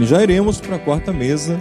[0.00, 1.60] E já iremos para a quarta mesa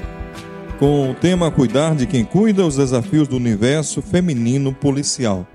[0.78, 5.48] com o tema Cuidar de quem cuida, os desafios do universo feminino policial.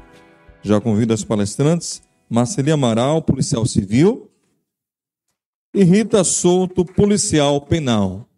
[0.62, 4.28] Já convido as palestrantes Marceli Amaral, policial civil,
[5.72, 8.28] e Rita Souto, policial penal.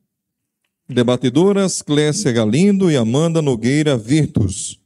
[0.86, 4.78] Debatedoras Clécia Galindo e Amanda Nogueira Virtus.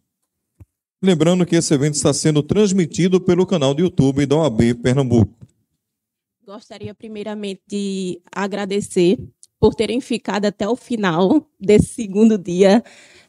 [1.03, 5.35] Lembrando que esse evento está sendo transmitido pelo canal do YouTube da OAB Pernambuco.
[6.47, 9.19] Gostaria primeiramente de agradecer
[9.61, 12.83] por terem ficado até o final desse segundo dia,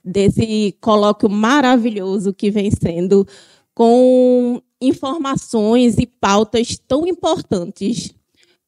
[0.04, 3.28] desse colóquio maravilhoso que vem sendo,
[3.74, 8.14] com informações e pautas tão importantes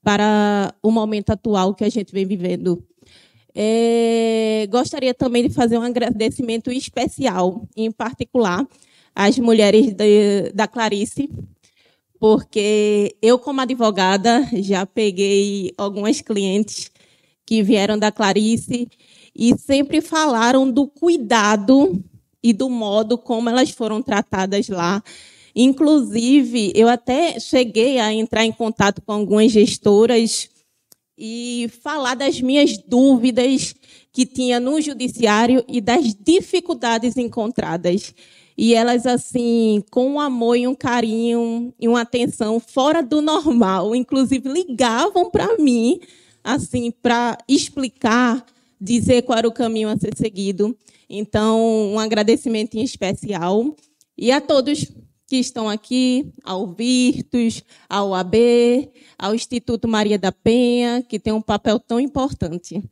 [0.04, 2.84] para o momento atual que a gente vem vivendo.
[3.54, 8.66] É, gostaria também de fazer um agradecimento especial, em particular,
[9.14, 11.30] às mulheres de, da Clarice,
[12.20, 16.92] porque eu, como advogada, já peguei algumas clientes
[17.52, 18.88] que vieram da Clarice
[19.36, 22.02] e sempre falaram do cuidado
[22.42, 25.04] e do modo como elas foram tratadas lá.
[25.54, 30.48] Inclusive, eu até cheguei a entrar em contato com algumas gestoras
[31.18, 33.76] e falar das minhas dúvidas
[34.14, 38.16] que tinha no judiciário e das dificuldades encontradas.
[38.58, 43.94] E elas, assim, com um amor e um carinho e uma atenção fora do normal,
[43.94, 46.00] inclusive ligavam para mim
[46.44, 48.46] assim, para explicar,
[48.80, 50.78] dizer qual era o caminho a ser seguido.
[51.10, 53.76] Então, um agradecimento em especial.
[54.18, 54.92] E a todos
[55.28, 61.42] que estão aqui, ao Virtus, ao AB, ao Instituto Maria da Penha, que tem um
[61.42, 62.84] papel tão importante.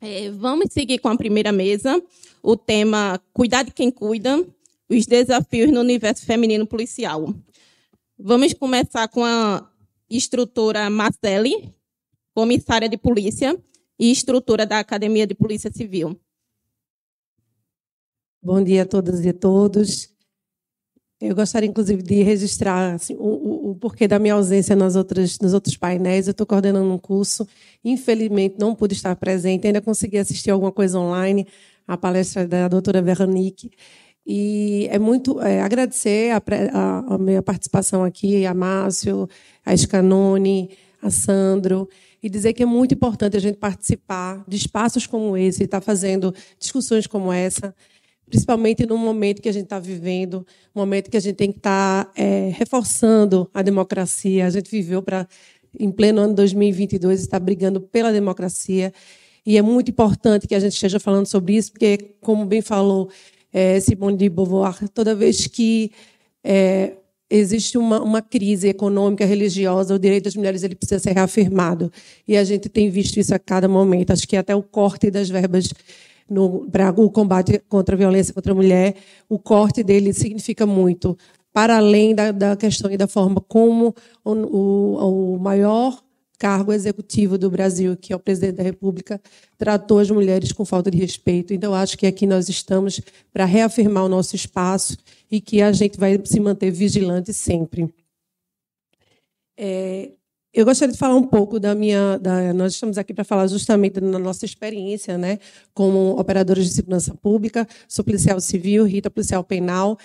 [0.00, 2.02] É, vamos seguir com a primeira mesa,
[2.42, 4.44] o tema Cuidar de quem cuida,
[4.88, 7.34] os desafios no universo feminino policial.
[8.18, 9.66] Vamos começar com a
[10.10, 11.72] instrutora Marcele,
[12.34, 13.58] comissária de polícia
[13.98, 16.18] e estrutura da Academia de Polícia Civil.
[18.42, 20.12] Bom dia a todas e a todos.
[21.20, 25.54] Eu gostaria, inclusive, de registrar assim, o, o, porquê da minha ausência nas outras, nos
[25.54, 26.26] outros painéis.
[26.26, 27.46] Eu estou coordenando um curso.
[27.84, 29.68] Infelizmente, não pude estar presente.
[29.68, 31.46] Ainda consegui assistir alguma coisa online,
[31.86, 33.70] a palestra da doutora Veronique.
[34.26, 36.42] E é muito é, agradecer a,
[36.72, 39.28] a, a, minha participação aqui, a Márcio,
[39.64, 41.88] a Scanone, a Sandro
[42.22, 45.84] e dizer que é muito importante a gente participar de espaços como esse, estar tá
[45.84, 47.74] fazendo discussões como essa,
[48.26, 52.04] principalmente no momento que a gente está vivendo, momento que a gente tem que estar
[52.04, 54.46] tá, é, reforçando a democracia.
[54.46, 55.26] A gente viveu para,
[55.78, 58.92] em pleno ano 2022, estar brigando pela democracia.
[59.44, 63.10] E é muito importante que a gente esteja falando sobre isso, porque, como bem falou
[63.52, 65.90] é, Simone de Beauvoir, toda vez que
[66.44, 66.94] é,
[67.32, 71.90] existe uma, uma crise econômica, religiosa, o direito das mulheres ele precisa ser reafirmado.
[72.28, 74.12] E a gente tem visto isso a cada momento.
[74.12, 75.70] Acho que até o corte das verbas
[76.70, 78.94] para o combate contra a violência contra a mulher,
[79.28, 81.16] o corte dele significa muito.
[81.52, 83.94] Para além da, da questão e da forma como
[84.24, 86.02] o, o, o maior
[86.42, 89.20] cargo executivo do Brasil, que é o presidente da República,
[89.56, 91.54] tratou as mulheres com falta de respeito.
[91.54, 93.00] Então, acho que aqui nós estamos
[93.32, 94.96] para reafirmar o nosso espaço
[95.30, 97.88] e que a gente vai se manter vigilante sempre.
[99.56, 100.10] É,
[100.52, 102.18] eu gostaria de falar um pouco da minha.
[102.18, 105.38] Da, nós estamos aqui para falar justamente da nossa experiência, né,
[105.72, 109.96] como operadores de segurança pública, sou policial civil, Rita policial penal.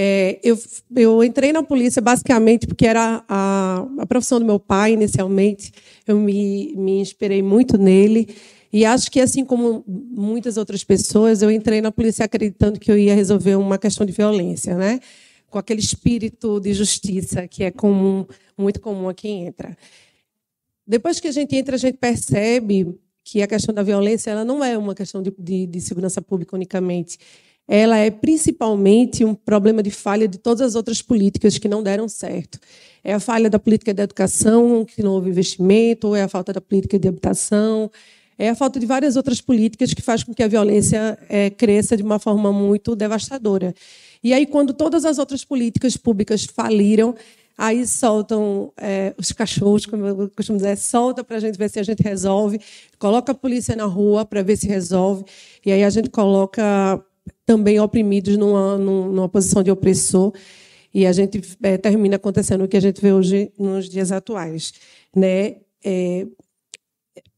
[0.00, 0.56] É, eu,
[0.94, 5.72] eu, entrei na polícia basicamente porque era a, a, profissão do meu pai, inicialmente.
[6.06, 8.28] Eu me, me inspirei muito nele.
[8.72, 12.96] E acho que, assim como muitas outras pessoas, eu entrei na polícia acreditando que eu
[12.96, 15.00] ia resolver uma questão de violência, né?
[15.50, 18.24] com aquele espírito de justiça que é comum,
[18.56, 19.76] muito comum a quem entra.
[20.86, 22.94] Depois que a gente entra, a gente percebe
[23.24, 26.54] que a questão da violência ela não é uma questão de, de, de segurança pública
[26.54, 27.18] unicamente
[27.68, 32.08] ela é principalmente um problema de falha de todas as outras políticas que não deram
[32.08, 32.58] certo.
[33.04, 36.62] É a falha da política de educação, que não houve investimento, é a falta da
[36.62, 37.90] política de habitação,
[38.38, 41.94] é a falta de várias outras políticas que faz com que a violência é, cresça
[41.94, 43.74] de uma forma muito devastadora.
[44.24, 47.14] E aí, quando todas as outras políticas públicas faliram,
[47.56, 51.80] aí soltam é, os cachorros, como eu costumo dizer, solta para a gente ver se
[51.80, 52.60] a gente resolve,
[52.98, 55.24] coloca a polícia na rua para ver se resolve,
[55.66, 57.04] e aí a gente coloca
[57.48, 60.34] também oprimidos numa, numa posição de opressor,
[60.92, 64.74] e a gente é, termina acontecendo o que a gente vê hoje nos dias atuais.
[65.16, 65.56] Né?
[65.82, 66.26] É,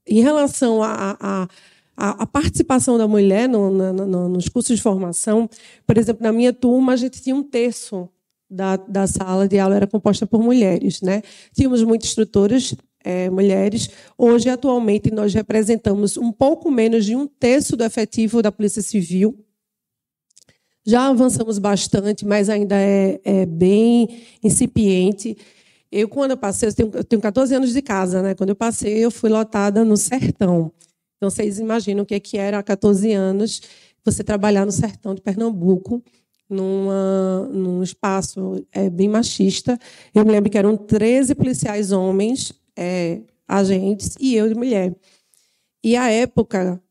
[0.04, 5.48] em relação à participação da mulher no, no, nos cursos de formação,
[5.86, 8.08] por exemplo, na minha turma, a gente tinha um terço
[8.50, 11.00] da, da sala de aula era composta por mulheres.
[11.02, 11.22] Né?
[11.54, 12.74] Tínhamos muitos instrutores,
[13.04, 13.88] é, mulheres.
[14.18, 19.38] Hoje, atualmente, nós representamos um pouco menos de um terço do efetivo da Polícia Civil.
[20.86, 25.36] Já avançamos bastante, mas ainda é, é bem incipiente.
[25.92, 28.34] Eu, quando eu passei, eu tenho, eu tenho 14 anos de casa, né?
[28.34, 30.72] Quando eu passei, eu fui lotada no sertão.
[31.16, 33.60] Então, vocês imaginam o que, é que era há 14 anos
[34.04, 36.02] você trabalhar no sertão de Pernambuco,
[36.48, 39.78] numa, num espaço é, bem machista.
[40.14, 44.94] Eu me lembro que eram 13 policiais homens, é, agentes, e eu de mulher.
[45.84, 46.82] E a época,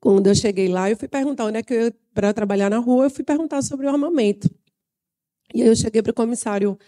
[0.00, 3.04] quando eu cheguei lá, eu fui perguntar onde é que eu para trabalhar na rua,
[3.04, 4.50] eu fui perguntar sobre o armamento.
[5.54, 6.78] E aí eu cheguei para o comissário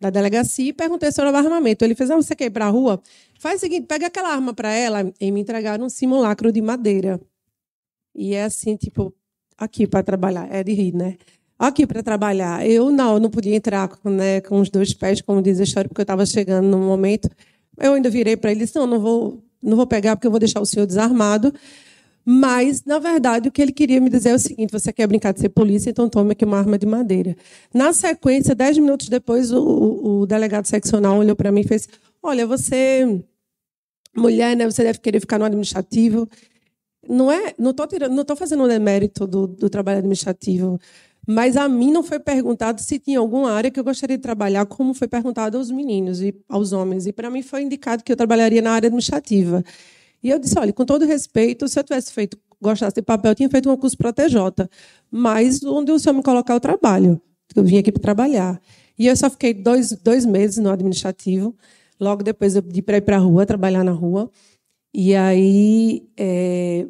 [0.00, 1.84] da delegacia e perguntei sobre o armamento.
[1.84, 3.00] Ele fez: ah, você quer ir para a rua?
[3.38, 7.20] Faz o seguinte, pega aquela arma para ela e me entregaram um simulacro de madeira.
[8.14, 9.14] E é assim, tipo,
[9.56, 10.48] aqui para trabalhar.
[10.52, 11.16] É de rir, né?
[11.58, 12.66] Aqui para trabalhar.
[12.66, 16.00] Eu não, não podia entrar né, com os dois pés, como diz a história, porque
[16.00, 17.30] eu estava chegando no momento.
[17.78, 20.30] Eu ainda virei para ele e disse: não, não vou, não vou pegar porque eu
[20.30, 21.54] vou deixar o senhor desarmado.
[22.24, 25.32] Mas, na verdade, o que ele queria me dizer é o seguinte: você quer brincar
[25.32, 27.36] de ser polícia, então tome aqui uma arma de madeira.
[27.74, 31.88] Na sequência, dez minutos depois, o, o delegado seccional olhou para mim e fez:
[32.22, 33.22] Olha, você
[34.16, 34.64] mulher, né?
[34.70, 36.28] Você deve querer ficar no administrativo.
[37.08, 40.78] Não é, não estou tirando, não tô fazendo um demérito do, do trabalho administrativo,
[41.26, 44.66] mas a mim não foi perguntado se tinha alguma área que eu gostaria de trabalhar,
[44.66, 47.06] como foi perguntado aos meninos e aos homens.
[47.06, 49.64] E para mim foi indicado que eu trabalharia na área administrativa.
[50.22, 53.34] E eu disse, olha, com todo respeito, se eu tivesse feito, gostasse de papel, eu
[53.34, 54.68] tinha feito um curso para TJ,
[55.10, 57.20] mas onde o senhor me colocar o trabalho,
[57.54, 58.60] eu vim aqui para trabalhar.
[58.98, 61.56] E eu só fiquei dois, dois meses no administrativo.
[61.98, 64.30] Logo depois eu pedi para ir para a rua, trabalhar na rua.
[64.94, 66.86] E aí é,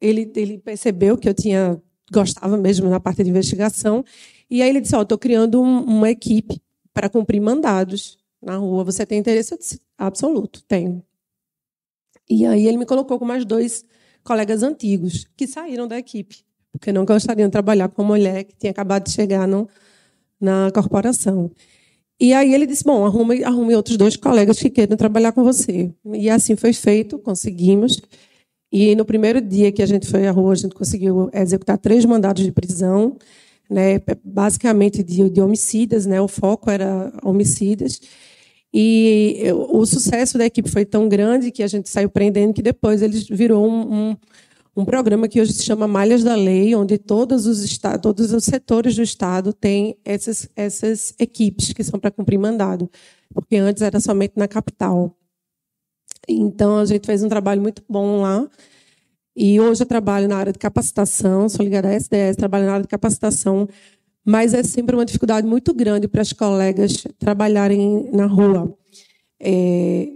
[0.00, 1.80] ele, ele percebeu que eu tinha
[2.12, 4.04] gostava mesmo na parte de investigação.
[4.50, 6.60] E aí ele disse: Ó, oh, estou criando um, uma equipe
[6.92, 8.84] para cumprir mandados na rua.
[8.84, 9.54] Você tem interesse?
[9.54, 11.02] Eu disse: Absoluto, tenho.
[12.28, 13.84] E aí ele me colocou com mais dois
[14.24, 18.56] colegas antigos que saíram da equipe, porque não gostariam de trabalhar com uma mulher que
[18.56, 19.68] tinha acabado de chegar no,
[20.40, 21.50] na corporação.
[22.18, 25.92] E aí ele disse: Bom, arrume, arrume outros dois colegas que queiram trabalhar com você.
[26.14, 28.00] E assim foi feito, conseguimos.
[28.72, 32.04] E no primeiro dia que a gente foi à rua, a gente conseguiu executar três
[32.04, 33.16] mandados de prisão,
[33.70, 38.00] né, basicamente de, de homicidas, né, o foco era homicidas.
[38.78, 43.00] E o sucesso da equipe foi tão grande que a gente saiu prendendo que depois
[43.00, 44.16] ele virou um, um
[44.76, 48.94] um programa que hoje se chama Malhas da Lei, onde todos os, todos os setores
[48.94, 52.90] do Estado têm essas, essas equipes que são para cumprir mandado,
[53.32, 55.16] porque antes era somente na capital.
[56.28, 58.46] Então, a gente fez um trabalho muito bom lá.
[59.34, 62.82] E hoje eu trabalho na área de capacitação, sou ligada à SDS, trabalho na área
[62.82, 63.66] de capacitação,
[64.26, 68.76] mas é sempre uma dificuldade muito grande para as colegas trabalharem na rua.
[69.38, 70.08] É,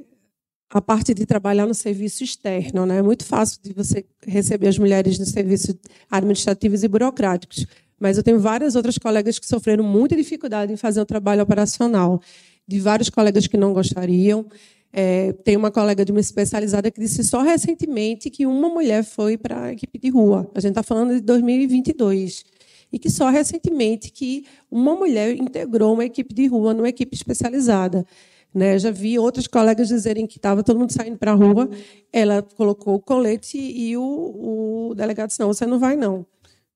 [0.68, 2.84] a parte de trabalhar no serviço externo.
[2.84, 2.98] Né?
[2.98, 5.78] É muito fácil de você receber as mulheres no serviço
[6.10, 7.66] administrativos e burocráticos.
[8.00, 12.20] Mas eu tenho várias outras colegas que sofreram muita dificuldade em fazer o trabalho operacional.
[12.66, 14.46] De vários colegas que não gostariam.
[14.92, 19.38] É, tem uma colega de uma especializada que disse só recentemente que uma mulher foi
[19.38, 20.50] para a equipe de rua.
[20.52, 22.44] A gente está falando de 2022
[22.92, 28.04] e que só recentemente que uma mulher integrou uma equipe de rua numa equipe especializada.
[28.52, 28.78] Né?
[28.78, 31.68] Já vi outros colegas dizerem que estava todo mundo saindo para a rua,
[32.12, 36.26] ela colocou o colete e o, o delegado disse: não, você não vai, não.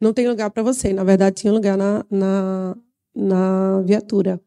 [0.00, 0.92] Não tem lugar para você.
[0.92, 2.76] Na verdade, tinha lugar na, na,
[3.14, 4.40] na viatura.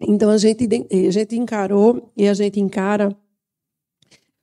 [0.00, 3.16] Então, a gente, a gente encarou e a gente encara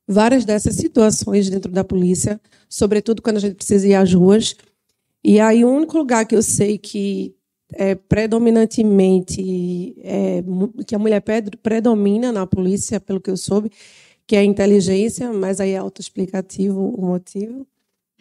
[0.09, 4.55] várias dessas situações dentro da polícia, sobretudo quando a gente precisa ir às ruas.
[5.23, 7.35] E aí, o único lugar que eu sei que
[7.73, 10.43] é, predominantemente é,
[10.87, 11.23] que a mulher
[11.61, 13.71] predomina na polícia, pelo que eu soube,
[14.25, 17.67] que é a inteligência, mas aí é autoexplicativo o motivo,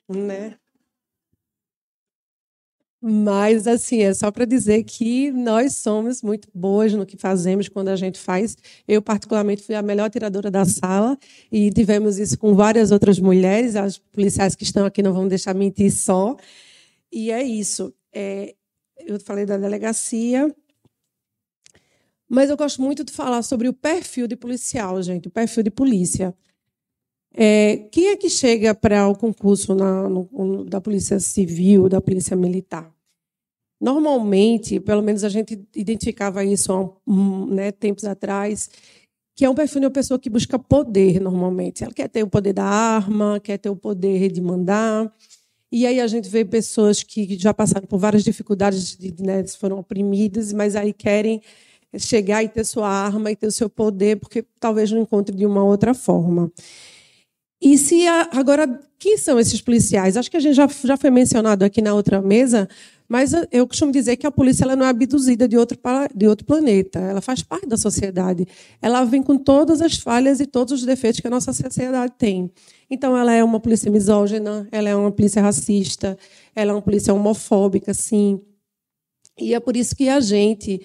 [0.06, 0.56] né?
[3.00, 7.88] Mas, assim, é só para dizer que nós somos muito boas no que fazemos quando
[7.88, 8.56] a gente faz.
[8.88, 11.16] Eu, particularmente, fui a melhor tiradora da sala
[11.50, 13.76] e tivemos isso com várias outras mulheres.
[13.76, 16.36] As policiais que estão aqui não vão deixar mentir só.
[17.12, 17.94] E é isso.
[18.12, 18.54] É,
[19.06, 20.52] eu falei da delegacia,
[22.28, 25.70] mas eu gosto muito de falar sobre o perfil de policial, gente, o perfil de
[25.70, 26.34] polícia.
[27.40, 32.36] É, quem é que chega para o concurso na, no, da Polícia Civil, da Polícia
[32.36, 32.92] Militar?
[33.80, 37.12] Normalmente, pelo menos a gente identificava isso há
[37.46, 38.68] né, tempos atrás,
[39.36, 41.84] que é um perfil de uma pessoa que busca poder, normalmente.
[41.84, 45.12] Ela quer ter o poder da arma, quer ter o poder de mandar,
[45.72, 50.52] E aí a gente vê pessoas que já passaram por várias dificuldades, né, foram oprimidas,
[50.52, 51.42] mas aí querem
[51.98, 55.46] chegar e ter sua arma e ter o seu poder, porque talvez não encontre de
[55.46, 56.52] uma outra forma.
[57.60, 60.16] E se a, agora, quem são esses policiais?
[60.16, 62.68] Acho que a gente já, já foi mencionado aqui na outra mesa,
[63.08, 65.78] mas eu costumo dizer que a polícia ela não é abduzida de outro,
[66.14, 66.98] de outro planeta.
[66.98, 68.46] Ela faz parte da sociedade.
[68.80, 72.50] Ela vem com todas as falhas e todos os defeitos que a nossa sociedade tem.
[72.90, 76.16] Então, ela é uma polícia misógina, ela é uma polícia racista,
[76.54, 78.40] ela é uma polícia homofóbica, sim.
[79.38, 80.80] E é por isso que a gente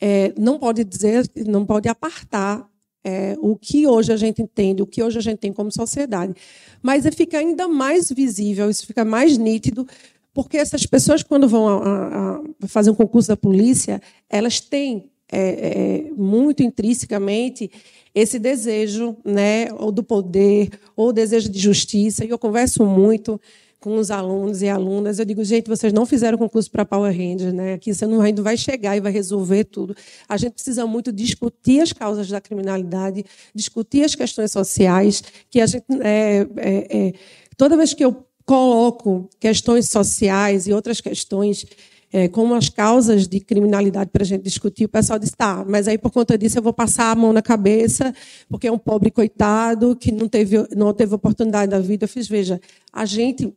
[0.00, 2.69] é, não pode dizer, não pode apartar
[3.04, 6.34] é, o que hoje a gente entende, o que hoje a gente tem como sociedade.
[6.82, 9.86] Mas fica ainda mais visível, isso fica mais nítido
[10.32, 15.40] porque essas pessoas, quando vão a, a fazer um concurso da polícia, elas têm é,
[15.40, 17.70] é, muito intrinsecamente
[18.14, 22.24] esse desejo né, ou do poder, ou desejo de justiça.
[22.24, 23.40] E eu converso muito
[23.80, 25.18] com os alunos e alunas.
[25.18, 27.72] Eu digo, gente, vocês não fizeram concurso para Power Rangers, né?
[27.72, 29.96] Aqui você não vai chegar e vai resolver tudo.
[30.28, 35.66] A gente precisa muito discutir as causas da criminalidade, discutir as questões sociais, que a
[35.66, 37.12] gente é, é, é
[37.56, 41.64] toda vez que eu coloco questões sociais e outras questões
[42.12, 45.86] é, como as causas de criminalidade para a gente discutir, o pessoal diz, tá, mas
[45.86, 48.12] aí por conta disso eu vou passar a mão na cabeça,
[48.48, 52.04] porque é um pobre coitado que não teve, não teve oportunidade da vida.
[52.04, 52.60] Eu fiz, veja,
[52.92, 53.54] a gente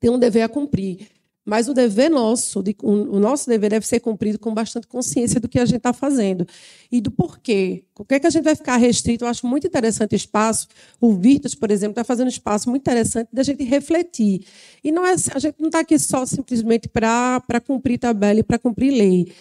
[0.00, 1.06] tem um dever a cumprir.
[1.44, 5.58] Mas o dever nosso, o nosso dever deve ser cumprido com bastante consciência do que
[5.58, 6.46] a gente está fazendo
[6.92, 7.82] e do porquê.
[7.98, 9.24] O que é que a gente vai ficar restrito?
[9.24, 10.68] Eu acho muito interessante espaço.
[11.00, 14.44] O Virtus, por exemplo, está fazendo um espaço muito interessante da gente refletir.
[14.84, 18.58] E não é, a gente não está aqui só simplesmente para cumprir tabela e para
[18.58, 19.32] cumprir lei.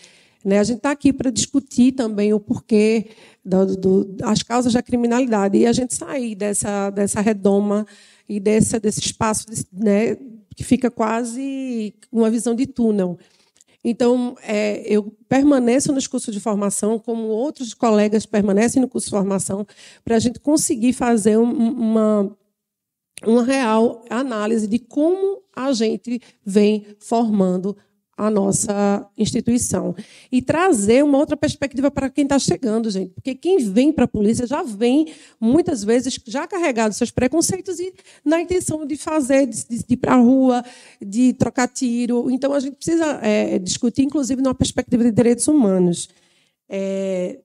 [0.43, 0.57] Né?
[0.57, 3.07] A gente está aqui para discutir também o porquê
[3.43, 7.85] do, do, as causas da criminalidade e a gente sair dessa, dessa redoma
[8.29, 10.15] e desse, desse espaço né,
[10.55, 13.17] que fica quase uma visão de túnel.
[13.83, 19.11] Então, é, eu permaneço nos cursos de formação, como outros colegas permanecem no curso de
[19.11, 19.65] formação,
[20.03, 22.37] para a gente conseguir fazer uma,
[23.25, 27.75] uma real análise de como a gente vem formando
[28.19, 29.95] a nossa instituição.
[30.29, 33.13] E trazer uma outra perspectiva para quem está chegando, gente.
[33.13, 37.93] Porque quem vem para a polícia já vem, muitas vezes, já carregado seus preconceitos e
[38.25, 40.61] na intenção de fazer, de, de ir para a rua,
[41.01, 42.29] de trocar tiro.
[42.29, 46.09] Então, a gente precisa é, discutir, inclusive, numa perspectiva de direitos humanos.
[46.67, 47.39] É...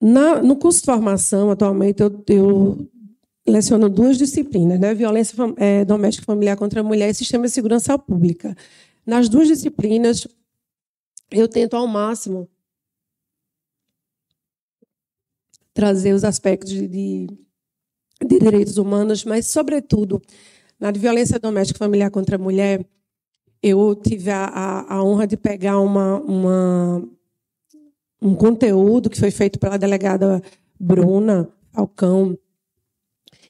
[0.00, 2.88] Na, no curso de formação, atualmente, eu, eu
[3.46, 4.94] leciono duas disciplinas, né?
[4.94, 8.56] violência é, doméstica e familiar contra a mulher e sistema de segurança pública.
[9.06, 10.26] Nas duas disciplinas,
[11.30, 12.48] eu tento ao máximo
[15.72, 17.26] trazer os aspectos de, de,
[18.26, 20.20] de direitos humanos, mas, sobretudo,
[20.80, 22.84] na violência doméstica e familiar contra a mulher,
[23.62, 27.08] eu tive a, a, a honra de pegar uma, uma,
[28.20, 30.42] um conteúdo que foi feito pela delegada
[30.78, 32.38] Bruna Falcão,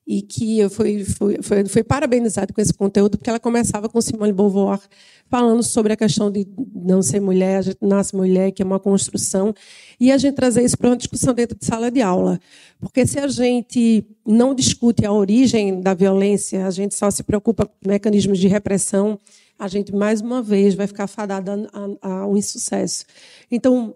[0.06, 4.00] e que eu fui, fui, fui, fui parabenizada com esse conteúdo, porque ela começava com
[4.00, 4.80] Simone Beauvoir
[5.28, 8.78] falando sobre a questão de não ser mulher, a gente nasce mulher, que é uma
[8.78, 9.52] construção,
[9.98, 12.38] e a gente trazer isso para uma discussão dentro de sala de aula.
[12.78, 17.66] Porque se a gente não discute a origem da violência, a gente só se preocupa
[17.66, 19.18] com mecanismos de repressão,
[19.58, 23.04] a gente, mais uma vez, vai ficar fadada a, a, a um insucesso.
[23.50, 23.94] Então,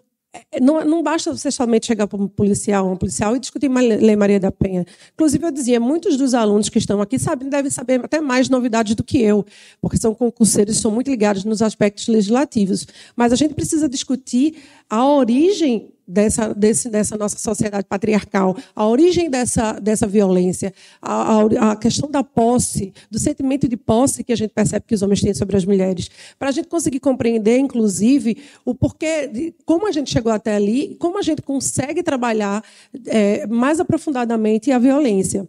[0.61, 4.15] não, não basta você somente chegar para um policial, um policial e discutir uma Lei
[4.15, 4.87] Maria da Penha.
[5.15, 8.95] Inclusive, eu dizia, muitos dos alunos que estão aqui sabem, devem saber até mais novidades
[8.95, 9.45] do que eu,
[9.81, 12.87] porque são concurseiros são muito ligados nos aspectos legislativos.
[13.17, 14.57] Mas a gente precisa discutir
[14.89, 21.73] a origem dessa, desse, dessa nossa sociedade patriarcal, a origem dessa, dessa violência, a, a,
[21.73, 25.21] a, questão da posse, do sentimento de posse que a gente percebe que os homens
[25.21, 29.93] têm sobre as mulheres, para a gente conseguir compreender, inclusive, o porquê, de, como a
[29.93, 32.65] gente chegou até ali, como a gente consegue trabalhar
[33.07, 35.49] é, mais aprofundadamente a violência.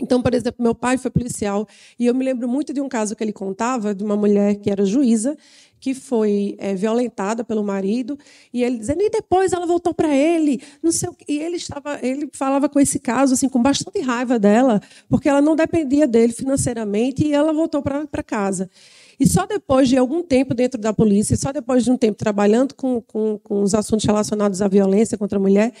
[0.00, 3.14] Então, por exemplo, meu pai foi policial e eu me lembro muito de um caso
[3.14, 5.36] que ele contava de uma mulher que era juíza
[5.82, 8.16] que foi é, violentada pelo marido
[8.54, 11.24] e ele dizendo e depois ela voltou para ele não sei o que.
[11.26, 15.42] e ele estava ele falava com esse caso assim com bastante raiva dela porque ela
[15.42, 18.70] não dependia dele financeiramente e ela voltou para casa
[19.18, 22.74] e só depois de algum tempo dentro da polícia só depois de um tempo trabalhando
[22.76, 25.72] com, com, com os assuntos relacionados à violência contra a mulher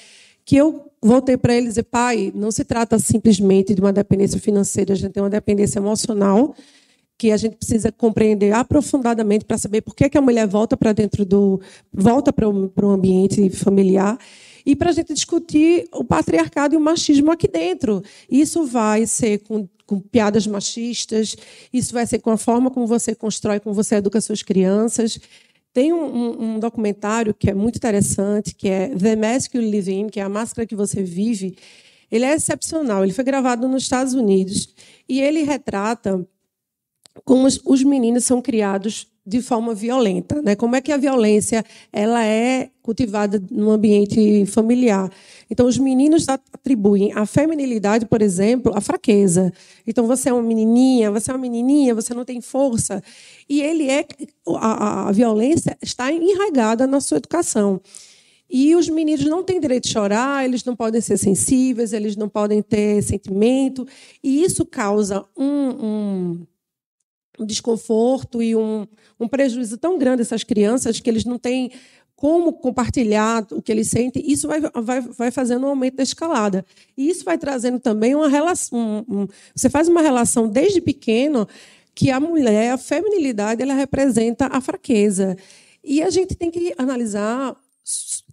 [0.44, 4.94] que eu voltei para ele dizer pai não se trata simplesmente de uma dependência financeira
[4.94, 6.56] a gente tem uma dependência emocional
[7.22, 10.92] que a gente precisa compreender aprofundadamente para saber por que, que a mulher volta para
[10.92, 11.60] dentro do
[11.92, 14.18] volta para o, ambiente familiar
[14.66, 18.02] e para a gente discutir o patriarcado e o machismo aqui dentro.
[18.28, 21.36] Isso vai ser com, com piadas machistas.
[21.72, 25.20] Isso vai ser com a forma como você constrói, como você educa suas crianças.
[25.72, 29.92] Tem um, um, um documentário que é muito interessante, que é The Mask You Live
[29.92, 31.56] In, que é a máscara que você vive.
[32.10, 33.04] Ele é excepcional.
[33.04, 34.74] Ele foi gravado nos Estados Unidos
[35.08, 36.26] e ele retrata
[37.24, 40.56] como os, os meninos são criados de forma violenta, né?
[40.56, 45.08] Como é que a violência ela é cultivada no ambiente familiar?
[45.48, 49.52] Então os meninos atribuem a feminilidade, por exemplo, a fraqueza.
[49.86, 53.00] Então você é uma menininha, você é uma menininha, você não tem força.
[53.48, 54.04] E ele é
[54.56, 57.80] a, a violência está enraizada na sua educação.
[58.50, 62.28] E os meninos não têm direito de chorar, eles não podem ser sensíveis, eles não
[62.28, 63.86] podem ter sentimento,
[64.22, 66.46] e isso causa um, um
[67.38, 68.86] um desconforto e um,
[69.18, 71.70] um prejuízo tão grande essas crianças que eles não têm
[72.22, 76.64] como compartilhar o que eles sentem, isso vai, vai, vai fazendo um aumento da escalada.
[76.96, 78.78] E isso vai trazendo também uma relação.
[78.78, 81.48] Um, um, você faz uma relação desde pequeno
[81.92, 85.36] que a mulher, a feminilidade, ela representa a fraqueza.
[85.82, 87.56] E a gente tem que analisar,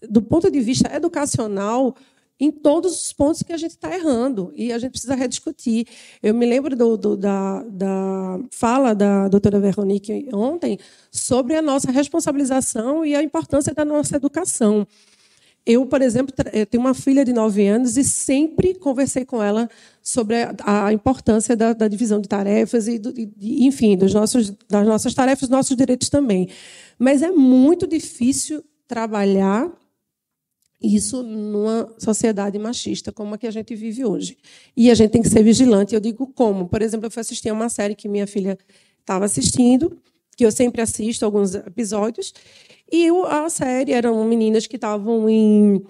[0.08, 1.96] do ponto de vista educacional,
[2.40, 5.86] em todos os pontos que a gente está errando e a gente precisa rediscutir.
[6.24, 10.80] Eu me lembro do, do, da, da, fala da doutora Veronique ontem
[11.12, 14.88] sobre a nossa responsabilização e a importância da nossa educação.
[15.66, 16.34] Eu, por exemplo,
[16.70, 19.70] tenho uma filha de nove anos e sempre conversei com ela
[20.02, 25.42] sobre a importância da, da divisão de tarefas e, do, enfim, nossos, das nossas tarefas,
[25.42, 26.50] dos nossos direitos também.
[26.98, 29.72] Mas é muito difícil trabalhar
[30.82, 34.38] isso numa sociedade machista como a que a gente vive hoje.
[34.76, 35.94] E a gente tem que ser vigilante.
[35.94, 36.68] Eu digo como.
[36.68, 38.58] Por exemplo, eu fui assistir a uma série que minha filha
[39.00, 39.98] estava assistindo,
[40.38, 42.34] que eu sempre assisto alguns episódios,
[42.92, 45.84] e a série eram meninas que estavam em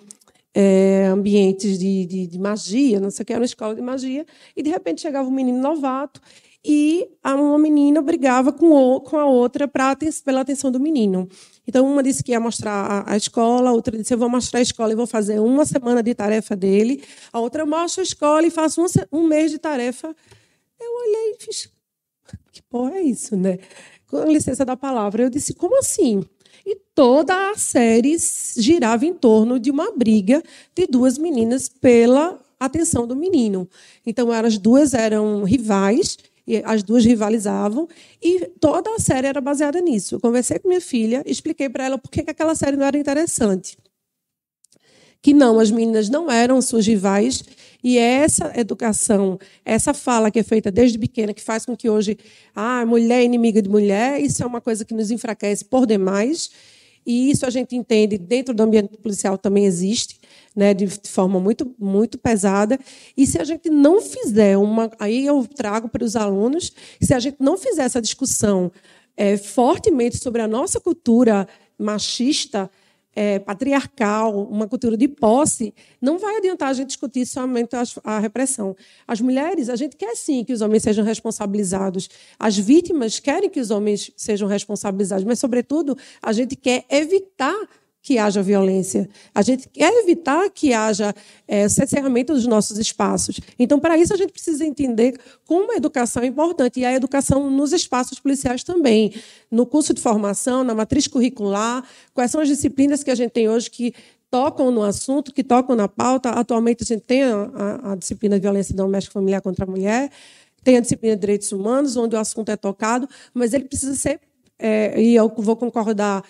[0.54, 4.26] é, ambientes de, de, de, magia, não sei o que, era uma escola de magia,
[4.56, 6.20] e de repente chegava um menino novato
[6.64, 11.28] e uma menina brigava com, o, com a outra pra, pela atenção do menino.
[11.70, 14.92] Então, uma disse que ia mostrar a, escola, outra disse: Eu vou mostrar a escola
[14.92, 17.04] e vou fazer uma semana de tarefa dele.
[17.32, 20.08] A outra mostra a escola e faço um, um mês de tarefa.
[20.80, 21.70] Eu olhei e fiz:
[22.52, 23.60] Que porra é isso, né?
[24.08, 25.22] Com licença da palavra.
[25.22, 26.24] Eu disse: Como assim?
[26.66, 28.18] E toda a série
[28.58, 30.42] girava em torno de uma briga
[30.76, 33.70] de duas meninas pela atenção do menino.
[34.04, 36.18] Então, as duas eram rivais
[36.50, 37.88] e as duas rivalizavam,
[38.20, 40.16] e toda a série era baseada nisso.
[40.16, 43.78] Eu conversei com minha filha, expliquei para ela por que aquela série não era interessante.
[45.22, 47.44] Que não, as meninas não eram suas rivais,
[47.84, 52.18] e essa educação, essa fala que é feita desde pequena, que faz com que hoje,
[52.56, 56.50] ah, mulher é inimiga de mulher, isso é uma coisa que nos enfraquece por demais,
[57.06, 60.20] e isso a gente entende dentro do ambiente policial também existe
[60.56, 62.80] né, de forma muito, muito pesada.
[63.16, 64.92] E se a gente não fizer uma.
[65.00, 68.72] Aí eu trago para os alunos, se a gente não fizer essa discussão
[69.16, 72.70] é, fortemente sobre a nossa cultura machista,
[73.16, 78.20] é, patriarcal, uma cultura de posse, não vai adiantar a gente discutir somente a, a,
[78.20, 78.76] repressão.
[79.08, 82.10] As mulheres, a gente quer sim que os homens sejam responsabilizados.
[82.40, 87.58] As vítimas querem que os homens sejam responsabilizados, mas, sobretudo, a gente quer evitar
[88.10, 89.08] que haja violência.
[89.36, 91.14] A gente quer evitar que haja
[91.48, 93.40] é, cerceamento dos nossos espaços.
[93.60, 97.52] Então, para isso, a gente precisa entender como a educação é importante, e a educação
[97.52, 99.14] nos espaços policiais também.
[99.52, 103.48] No curso de formação, na matriz curricular, quais são as disciplinas que a gente tem
[103.48, 103.94] hoje que
[104.32, 106.32] tocam no assunto, que tocam na pauta.
[106.32, 110.10] Atualmente, a gente tem a, a, a disciplina de violência doméstica familiar contra a mulher,
[110.64, 114.20] tem a disciplina de direitos humanos, onde o assunto é tocado, mas ele precisa ser,
[114.58, 116.24] é, e eu vou concordar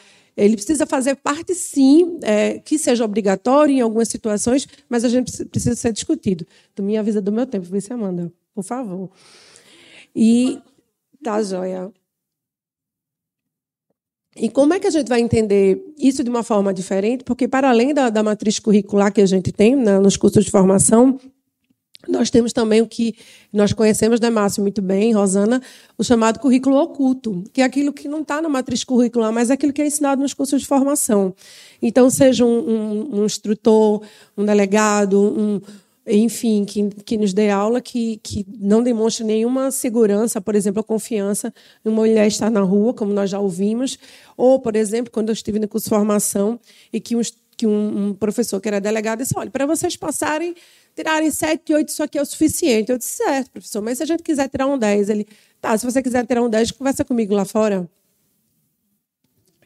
[0.46, 5.46] ele precisa fazer parte, sim, é, que seja obrigatório em algumas situações, mas a gente
[5.46, 6.46] precisa ser discutido.
[6.74, 9.10] Tu me avisa do meu tempo, vice Amanda, por favor.
[10.16, 10.60] E
[11.24, 11.92] tá joia.
[14.36, 17.24] E como é que a gente vai entender isso de uma forma diferente?
[17.26, 20.52] Porque, para além da, da matriz curricular que a gente tem né, nos cursos de
[20.52, 21.20] formação,
[22.10, 23.16] nós temos também o que
[23.52, 25.62] nós conhecemos, né, Márcio, muito bem, Rosana,
[25.98, 29.54] o chamado currículo oculto, que é aquilo que não está na matriz curricular, mas é
[29.54, 31.34] aquilo que é ensinado nos cursos de formação.
[31.82, 34.02] Então, seja um, um, um instrutor,
[34.38, 35.62] um delegado, um,
[36.08, 40.84] enfim, que, que nos dê aula, que, que não demonstre nenhuma segurança, por exemplo, a
[40.84, 41.54] confiança
[41.86, 43.98] em uma mulher estar na rua, como nós já ouvimos,
[44.36, 46.60] ou, por exemplo, quando eu estive no curso de formação
[46.92, 47.22] e que um,
[47.56, 50.56] que um, um professor que era delegado disse, olha, para vocês passarem
[51.00, 52.92] tirarem 7, 8, isso aqui é o suficiente.
[52.92, 55.26] Eu disse, certo, professor, mas se a gente quiser tirar um 10, ele,
[55.62, 57.90] tá, se você quiser tirar um 10, conversa comigo lá fora.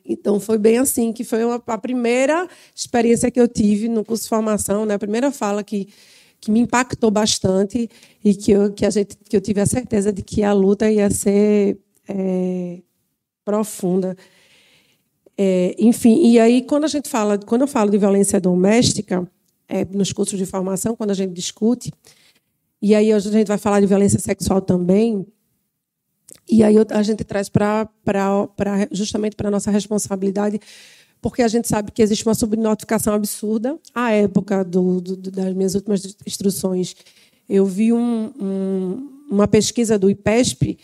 [0.06, 4.24] Então, foi bem assim, que foi uma, a primeira experiência que eu tive no curso
[4.24, 4.94] de formação, né?
[4.94, 5.88] a primeira fala que,
[6.40, 7.90] que me impactou bastante
[8.24, 10.92] e que eu, que a gente, que eu tive a certeza de que a luta
[10.92, 12.80] ia ser é,
[13.44, 14.16] profunda.
[15.36, 19.28] É, enfim, e aí quando a gente fala, quando eu falo de violência doméstica,
[19.68, 21.92] é, nos cursos de formação, quando a gente discute,
[22.82, 25.26] e aí a gente vai falar de violência sexual também,
[26.50, 27.88] e aí a gente traz para
[28.92, 30.60] justamente para a nossa responsabilidade
[31.24, 33.80] porque a gente sabe que existe uma subnotificação absurda.
[33.96, 36.98] À época do, do, das minhas últimas instruções,
[37.48, 40.78] eu vi um, um, uma pesquisa do IPESP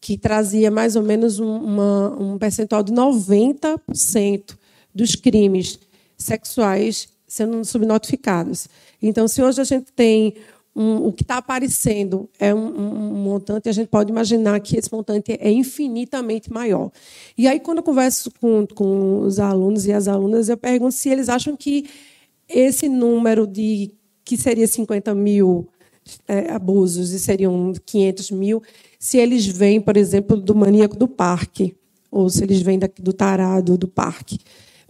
[0.00, 4.56] que trazia mais ou menos uma, um percentual de 90%
[4.94, 5.78] dos crimes
[6.16, 8.68] sexuais sendo subnotificados.
[9.02, 10.34] Então, se hoje a gente tem
[10.74, 14.92] um, o que está aparecendo é um, um, montante, a gente pode imaginar que esse
[14.92, 16.90] montante é infinitamente maior.
[17.36, 21.08] E aí, quando eu converso com, com os alunos e as alunas, eu pergunto se
[21.08, 21.86] eles acham que
[22.48, 23.92] esse número de
[24.24, 25.68] que seria 50 mil
[26.26, 28.62] é, abusos e seriam 500 mil,
[28.98, 31.74] se eles vêm, por exemplo, do maníaco do parque,
[32.10, 34.38] ou se eles vêm do tarado do parque.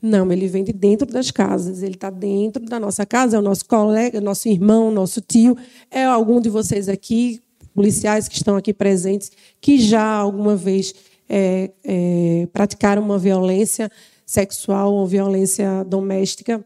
[0.07, 1.83] Não, ele vem de dentro das casas.
[1.83, 5.57] Ele está dentro da nossa casa, é o nosso colega, nosso irmão, nosso tio.
[5.91, 7.41] É algum de vocês aqui,
[7.75, 10.95] policiais que estão aqui presentes, que já alguma vez
[11.27, 13.91] é, é, praticaram uma violência
[14.27, 16.63] sexual ou violência doméstica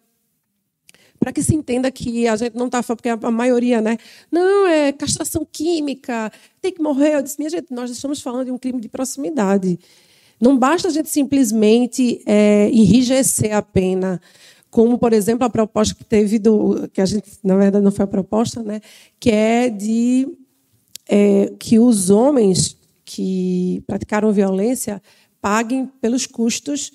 [1.20, 3.98] para que se entenda que a gente não está falando, porque a maioria, né?
[4.33, 7.14] Não, é castração química, tem que morrer.
[7.14, 9.79] Eu disse, minha gente, nós estamos falando de um crime de proximidade.
[10.40, 14.20] Não basta a gente simplesmente é, enrijecer a pena,
[14.70, 16.88] como, por exemplo, a proposta que teve do.
[16.92, 18.81] que a gente, na verdade, não foi a proposta, né?
[19.18, 20.29] que é de
[21.09, 25.03] é, que os homens que praticaram violência
[25.40, 26.92] paguem pelos custos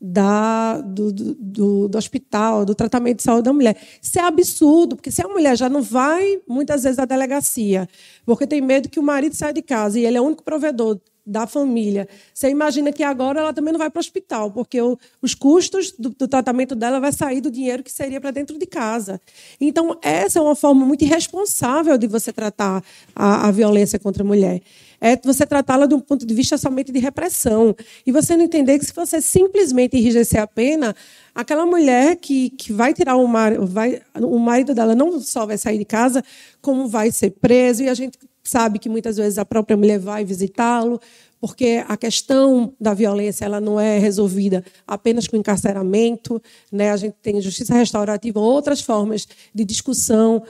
[0.00, 3.76] da, do, do, do, hospital, do tratamento de saúde da mulher.
[4.00, 7.86] Isso é absurdo, porque se a mulher já não vai, muitas vezes, à delegacia,
[8.24, 10.98] porque tem medo que o marido saia de casa e ele é o único provedor
[11.26, 12.08] da família.
[12.32, 15.92] Você imagina que agora ela também não vai para o hospital, porque o, os custos
[15.92, 19.20] do, do, tratamento dela vai sair do dinheiro que seria para dentro de casa.
[19.60, 22.82] Então, essa é uma forma muito irresponsável de você tratar
[23.14, 24.60] a, a violência contra a mulher.
[25.00, 27.74] É você tratá-la de um ponto de vista somente de repressão.
[28.04, 30.94] E você não entender que se você simplesmente enrijecer a pena,
[31.34, 35.84] aquela mulher que, que vai tirar o o marido dela não só vai sair de
[35.84, 36.22] casa,
[36.60, 40.24] como vai ser preso, e a gente sabe que muitas vezes a própria mulher vai
[40.24, 41.00] visitá-lo,
[41.40, 46.90] porque a questão da violência ela não é resolvida apenas com encarceramento, né?
[46.90, 50.42] A gente tem justiça restaurativa, outras formas de discussão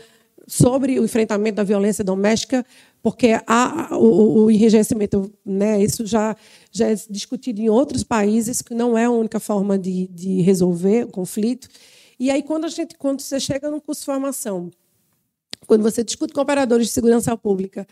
[0.49, 2.67] sobre o enfrentamento da violência doméstica,
[3.01, 5.81] porque há o, o enrijecimento, né?
[5.81, 6.37] Isso já
[6.73, 11.05] já é discutido em outros países que não é a única forma de, de resolver
[11.05, 11.69] o conflito.
[12.19, 14.71] E aí quando a gente quando você chega no curso de formação
[15.71, 17.87] quando você discute com operadores de segurança pública,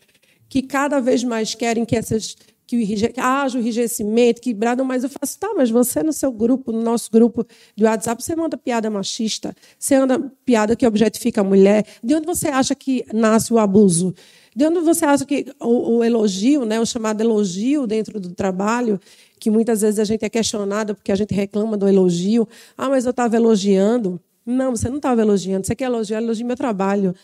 [0.49, 2.37] que cada vez mais querem que essas
[2.67, 6.33] que o haja o enrijecimento, que bradam mais, eu faço, tá, mas você no seu
[6.33, 11.41] grupo, no nosso grupo de WhatsApp, você manda piada machista, você manda piada que objetifica
[11.41, 11.87] a mulher.
[12.03, 14.13] De onde você acha que nasce o abuso?
[14.57, 19.01] De onde você acha que o, o elogio, né, o chamado elogio dentro do trabalho,
[19.39, 22.47] que muitas vezes a gente é questionada porque a gente reclama do elogio.
[22.77, 24.21] Ah, mas eu estava elogiando.
[24.45, 25.67] Não, você não estava elogiando.
[25.67, 27.15] Você quer elogiar, elogie meu trabalho.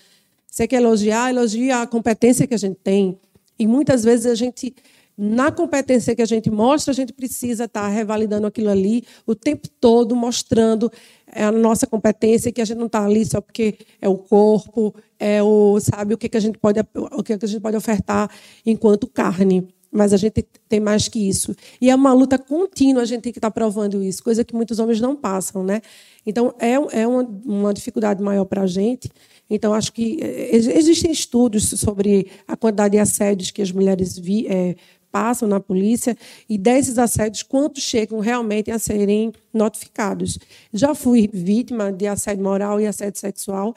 [0.55, 3.19] Você quer elogiar, elogia a competência que a gente tem.
[3.59, 4.73] E muitas vezes a gente,
[5.19, 9.69] na competência que a gente mostra, a gente precisa estar revalidando aquilo ali o tempo
[9.81, 10.93] todo, mostrando
[11.27, 15.43] a nossa competência, que a gente não está ali só porque é o corpo, é
[15.43, 18.31] o sabe o que, que a gente pode o que, que a gente pode ofertar
[18.64, 21.55] enquanto carne mas a gente tem mais que isso.
[21.81, 24.81] E é uma luta contínua, a gente tem que estar provando isso, coisa que muitos
[24.81, 25.62] homens não passam.
[25.62, 25.81] Né?
[26.27, 29.09] Então, é, é uma, uma dificuldade maior para a gente.
[29.49, 34.47] Então, acho que eh, existem estudos sobre a quantidade de assédios que as mulheres vi,
[34.47, 34.75] é,
[35.13, 36.17] passam na polícia
[36.49, 40.39] e desses assédios, quantos chegam realmente a serem notificados.
[40.73, 43.75] Já fui vítima de assédio moral e assédio sexual.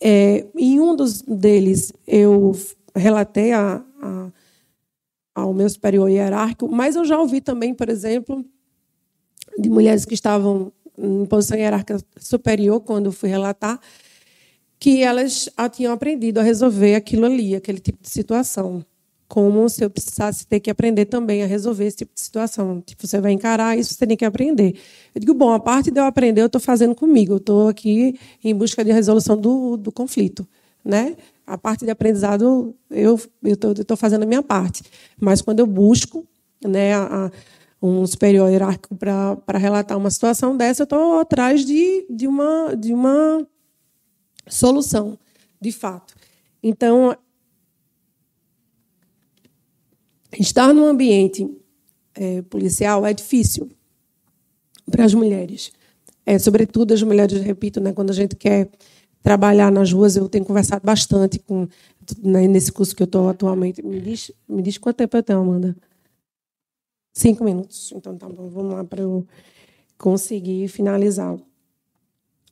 [0.00, 2.54] É, em um dos deles, eu
[2.94, 4.30] relatei a, a
[5.34, 8.44] ao meu superior hierárquico, mas eu já ouvi também, por exemplo,
[9.56, 13.80] de mulheres que estavam em posição hierárquica superior, quando eu fui relatar,
[14.78, 18.84] que elas tinham aprendido a resolver aquilo ali, aquele tipo de situação.
[19.26, 22.80] Como se eu precisasse ter que aprender também a resolver esse tipo de situação.
[22.80, 24.74] Tipo, você vai encarar isso, você tem que aprender.
[25.14, 27.34] Eu digo, bom, a parte de eu aprender, eu estou fazendo comigo.
[27.34, 30.48] Eu estou aqui em busca de resolução do, do conflito.
[30.82, 31.16] Né?
[31.46, 34.82] A parte de aprendizado, eu estou fazendo a minha parte.
[35.20, 36.26] Mas quando eu busco
[36.64, 37.30] né, a,
[37.82, 42.94] um superior hierárquico para relatar uma situação dessa, eu estou atrás de, de, uma, de
[42.94, 43.46] uma
[44.48, 45.18] solução.
[45.60, 46.14] de fato.
[46.62, 47.16] Então,
[50.38, 51.48] estar num ambiente
[52.14, 53.68] é, policial é difícil
[54.90, 55.72] para as mulheres.
[56.26, 58.70] É, sobretudo as mulheres, repito, né, quando a gente quer
[59.22, 61.66] trabalhar nas ruas, eu tenho conversado bastante com
[62.22, 63.82] né, nesse curso que eu estou atualmente.
[63.82, 65.76] Me diz, me diz quanto tempo eu tenho, Amanda?
[67.12, 67.92] Cinco minutos.
[67.94, 69.26] Então tá bom, vamos lá para eu
[69.96, 71.36] conseguir finalizar.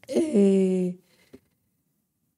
[0.09, 0.95] É,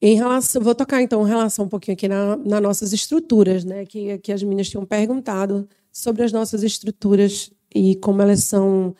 [0.00, 3.84] em relação, vou tocar então em relação um pouquinho aqui na, nas nossas estruturas, né?
[3.84, 8.94] Que, que as meninas tinham perguntado sobre as nossas estruturas e como elas são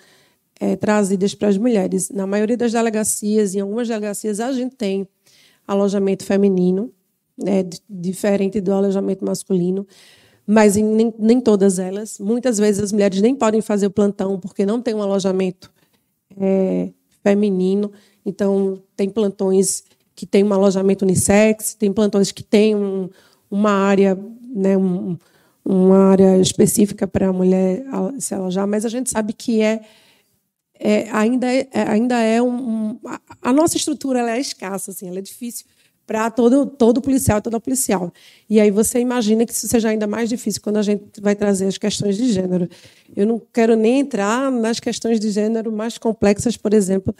[0.59, 2.11] é, trazidas para as mulheres.
[2.11, 5.07] Na maioria das delegacias, em algumas delegacias, a gente tem
[5.67, 6.93] alojamento feminino,
[7.37, 9.87] né, diferente do alojamento masculino,
[10.45, 12.19] mas em, nem, nem todas elas.
[12.19, 15.71] Muitas vezes as mulheres nem podem fazer o plantão porque não tem um alojamento
[16.37, 16.91] é,
[17.23, 17.93] feminino.
[18.25, 19.85] Então, tem plantões
[20.19, 23.09] que tem um alojamento unissex, tem plantões que tem um,
[23.49, 24.19] uma área,
[24.53, 25.17] né, um,
[25.65, 27.85] uma área específica para a mulher
[28.19, 29.81] se alojar, mas a gente sabe que é,
[30.75, 33.01] é ainda é, ainda é um, um,
[33.41, 35.67] a nossa estrutura ela é escassa, assim, ela é difícil
[36.05, 38.13] para todo todo policial, toda policial.
[38.51, 41.67] E aí você imagina que isso seja ainda mais difícil quando a gente vai trazer
[41.67, 42.69] as questões de gênero.
[43.15, 47.15] Eu não quero nem entrar nas questões de gênero mais complexas, por exemplo,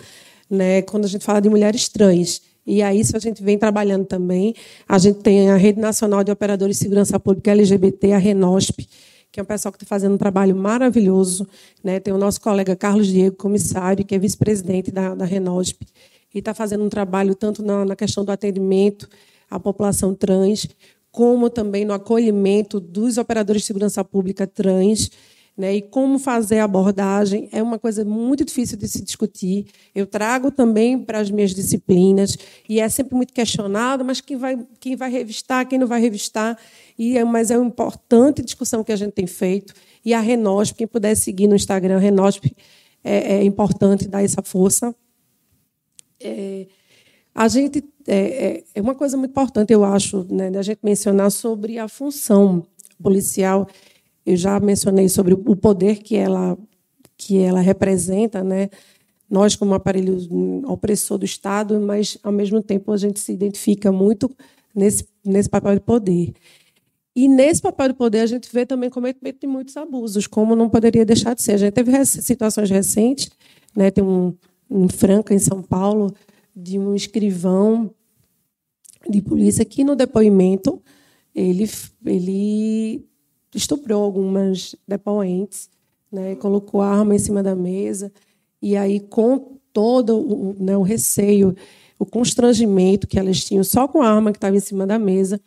[0.51, 2.43] né, quando a gente fala de mulheres trans.
[2.69, 4.55] E aí isso a gente vem trabalhando também.
[4.87, 8.87] A gente tem a Rede Nacional de Operadores de Segurança Pública LGBT, a RENOSP,
[9.33, 11.49] que é um pessoal que está fazendo um trabalho maravilhoso.
[11.83, 11.99] Né?
[11.99, 15.87] Tem o nosso colega Carlos Diego, comissário, que é vice-presidente da, da RENOSP,
[16.35, 19.09] e está fazendo um trabalho tanto na, na questão do atendimento
[19.51, 20.69] à população trans,
[21.11, 25.11] como também no acolhimento dos operadores de segurança pública trans,
[25.59, 25.75] né?
[25.75, 29.67] E como fazer a abordagem é uma coisa muito difícil de se discutir.
[29.93, 34.57] Eu trago também para as minhas disciplinas e é sempre muito questionado, mas quem vai,
[34.79, 36.57] quem vai revistar, quem não vai revistar.
[36.97, 39.75] E é, mas é uma importante discussão que a gente tem feito.
[40.05, 42.45] E a Renosp, quem puder seguir no Instagram, Renosp,
[43.03, 44.95] é, é importante dar essa força.
[46.21, 46.69] É,
[47.35, 51.31] a gente é, é, é uma coisa muito importante, eu acho, né, a gente mencionar
[51.31, 52.65] sobre a função
[53.03, 53.69] policial
[54.29, 56.57] eu já mencionei sobre o poder que ela
[57.17, 58.69] que ela representa, né?
[59.29, 60.19] Nós como aparelho
[60.67, 64.31] opressor do Estado, mas ao mesmo tempo a gente se identifica muito
[64.75, 66.35] nesse nesse papel de poder.
[67.17, 70.69] E nesse papel de poder a gente vê também cometimento de muitos abusos, como não
[70.69, 71.53] poderia deixar de ser.
[71.53, 73.31] A gente teve situações recentes,
[73.75, 73.91] né?
[73.91, 74.35] Tem um
[74.71, 76.15] em Franca, em São Paulo,
[76.55, 77.91] de um escrivão
[79.09, 80.83] de polícia que no depoimento
[81.35, 81.69] ele
[82.05, 83.08] ele
[83.55, 85.69] estuprou algumas depoentes,
[86.11, 88.13] né, colocou a arma em cima da mesa,
[88.61, 91.55] e aí, com todo o, né, o receio,
[91.99, 95.41] o constrangimento que elas tinham só com a arma que estava em cima da mesa,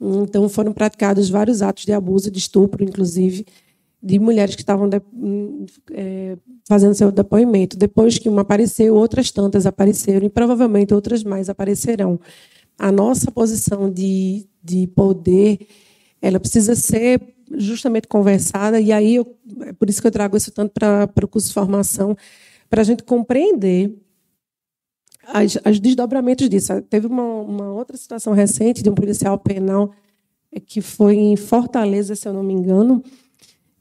[0.00, 3.46] então foram praticados vários atos de abuso, de estupro, inclusive,
[4.02, 5.00] de mulheres que estavam de,
[5.92, 6.36] é,
[6.68, 7.76] fazendo seu depoimento.
[7.76, 12.20] Depois que uma apareceu, outras tantas apareceram e provavelmente outras mais aparecerão.
[12.78, 15.66] A nossa posição de, de poder
[16.24, 17.20] ela precisa ser
[17.52, 21.28] justamente conversada, e aí eu, é por isso que eu trago isso tanto para, o
[21.28, 22.16] curso de formação,
[22.70, 23.94] para a gente compreender
[25.26, 26.80] as, os desdobramentos disso.
[26.88, 29.92] Teve uma, uma outra situação recente de um policial penal
[30.50, 33.02] é, que foi em Fortaleza, se eu não me engano,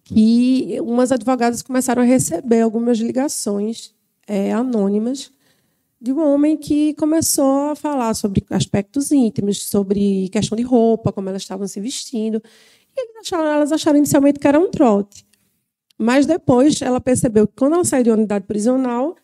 [0.04, 3.96] que umas advogadas começaram a receber algumas ligações
[4.28, 5.32] é, anônimas
[6.04, 11.30] de um homem que começou a falar sobre aspectos íntimos, sobre questão de roupa, como
[11.30, 12.44] elas estavam se vestindo.
[12.94, 15.26] E elas acharam inicialmente que era um trote.
[15.98, 19.16] Mas depois ela percebeu que quando ela saiu de unidade prisional,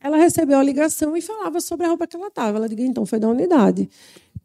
[0.00, 2.56] ela recebeu a ligação e falava sobre a roupa que ela estava.
[2.56, 3.90] Ela disse, então, foi da unidade.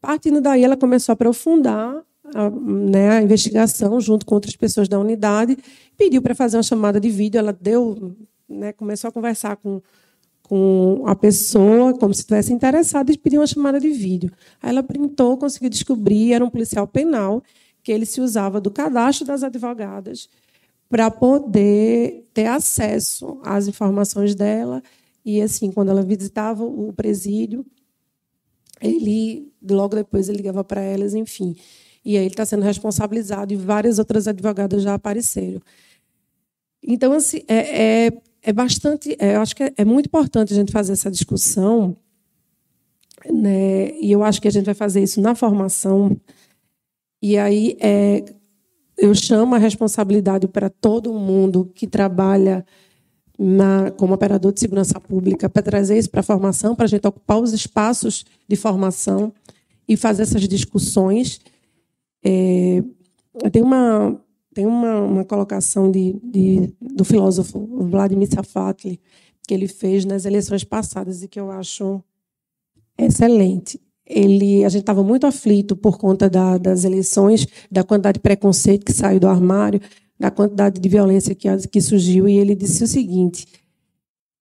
[0.02, 4.98] Partindo daí, ela começou a aprofundar a, né, a investigação junto com outras pessoas da
[4.98, 5.56] unidade,
[5.96, 7.38] pediu para fazer uma chamada de vídeo.
[7.38, 8.14] Ela deu,
[8.46, 9.80] né, começou a conversar com
[10.50, 14.32] com a pessoa, como se estivesse interessada, e pediu uma chamada de vídeo.
[14.60, 17.40] Aí ela printou, conseguiu descobrir, era um policial penal,
[17.84, 20.28] que ele se usava do cadastro das advogadas
[20.88, 24.82] para poder ter acesso às informações dela.
[25.24, 27.64] E, assim, quando ela visitava o presídio,
[28.80, 31.54] ele, logo depois, ele ligava para elas, enfim.
[32.04, 35.62] E aí ele está sendo responsabilizado e várias outras advogadas já apareceram.
[36.82, 40.56] Então, assim, é, é é bastante, é, eu acho que é, é, muito importante a
[40.56, 41.96] gente fazer essa discussão,
[43.30, 43.90] né?
[44.00, 46.16] E eu acho que a gente vai fazer isso na formação.
[47.22, 48.24] E aí é,
[48.96, 52.64] eu chamo a responsabilidade para todo mundo que trabalha
[53.38, 57.06] na, como operador de segurança pública para trazer isso para a formação, para a gente
[57.06, 59.32] ocupar os espaços de formação
[59.88, 61.40] e fazer essas discussões.
[62.24, 62.82] É,
[63.50, 64.20] tem uma,
[64.54, 69.00] tem uma, uma colocação de, de, do filósofo Vladimir Safatli
[69.46, 72.02] que ele fez nas eleições passadas e que eu acho
[72.96, 73.80] excelente.
[74.06, 78.84] Ele, a gente estava muito aflito por conta da, das eleições, da quantidade de preconceito
[78.84, 79.80] que saiu do armário,
[80.18, 83.46] da quantidade de violência que, que surgiu, e ele disse o seguinte: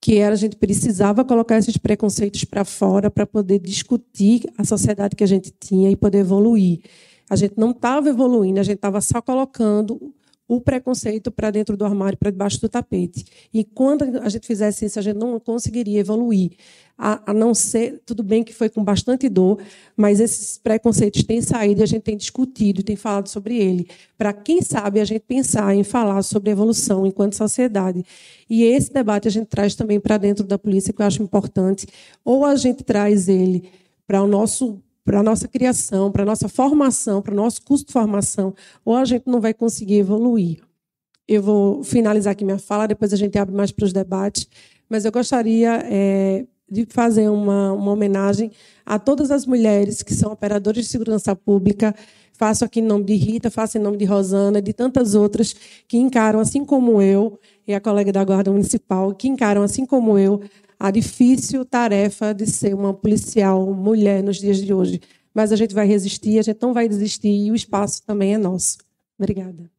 [0.01, 5.15] que era a gente precisava colocar esses preconceitos para fora para poder discutir a sociedade
[5.15, 6.81] que a gente tinha e poder evoluir.
[7.29, 10.13] A gente não estava evoluindo, a gente estava só colocando
[10.49, 13.23] o preconceito para dentro do armário, para debaixo do tapete.
[13.53, 16.53] E quando a gente fizesse isso, a gente não conseguiria evoluir.
[16.97, 19.61] A, a, não ser, tudo bem que foi com bastante dor,
[19.95, 23.87] mas esses preconceitos têm saído e a gente tem discutido, tem falado sobre ele,
[24.17, 28.03] para quem sabe a gente pensar em falar sobre evolução enquanto sociedade.
[28.49, 31.87] E esse debate a gente traz também para dentro da polícia, que eu acho importante,
[32.25, 33.69] ou a gente traz ele
[34.05, 37.85] para o nosso para a nossa criação, para a nossa formação, para o nosso curso
[37.85, 38.53] de formação,
[38.85, 40.61] ou a gente não vai conseguir evoluir.
[41.27, 44.47] Eu vou finalizar aqui minha fala, depois a gente abre mais para os debates,
[44.89, 48.51] mas eu gostaria é, de fazer uma, uma homenagem
[48.85, 51.95] a todas as mulheres que são operadoras de segurança pública.
[52.33, 55.55] Faço aqui em nome de Rita, faço em nome de Rosana, de tantas outras
[55.87, 60.17] que encaram, assim como eu, e a colega da Guarda Municipal, que encaram, assim como
[60.17, 60.41] eu,
[60.79, 65.01] a difícil tarefa de ser uma policial mulher nos dias de hoje.
[65.33, 68.37] Mas a gente vai resistir, a gente não vai desistir e o espaço também é
[68.37, 68.77] nosso.
[69.17, 69.69] Obrigada.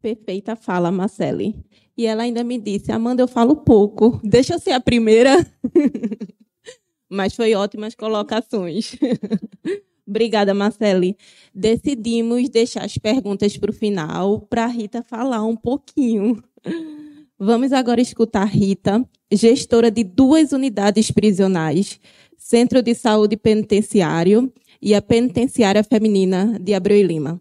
[0.00, 1.56] Perfeita fala, Marcele.
[1.96, 5.34] E ela ainda me disse: Amanda, eu falo pouco, deixa eu ser a primeira.
[7.10, 8.94] Mas foi ótimas colocações.
[10.08, 11.18] Obrigada, Marcele.
[11.54, 16.42] Decidimos deixar as perguntas para o final, para a Rita falar um pouquinho.
[17.38, 22.00] Vamos agora escutar Rita, gestora de duas unidades prisionais,
[22.38, 27.40] Centro de Saúde Penitenciário e a Penitenciária Feminina de Abreu e Lima.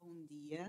[0.00, 0.66] Bom dia.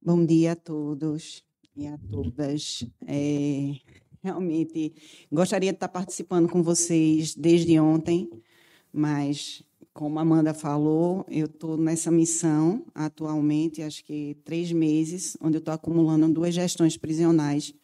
[0.00, 1.44] Bom dia a todos
[1.76, 2.86] e a todas.
[3.06, 3.74] É,
[4.22, 4.92] realmente
[5.30, 8.30] gostaria de estar participando com vocês desde ontem,
[8.92, 15.56] mas como a Amanda falou, eu estou nessa missão atualmente, acho que três meses, onde
[15.56, 17.74] eu estou acumulando duas gestões prisionais.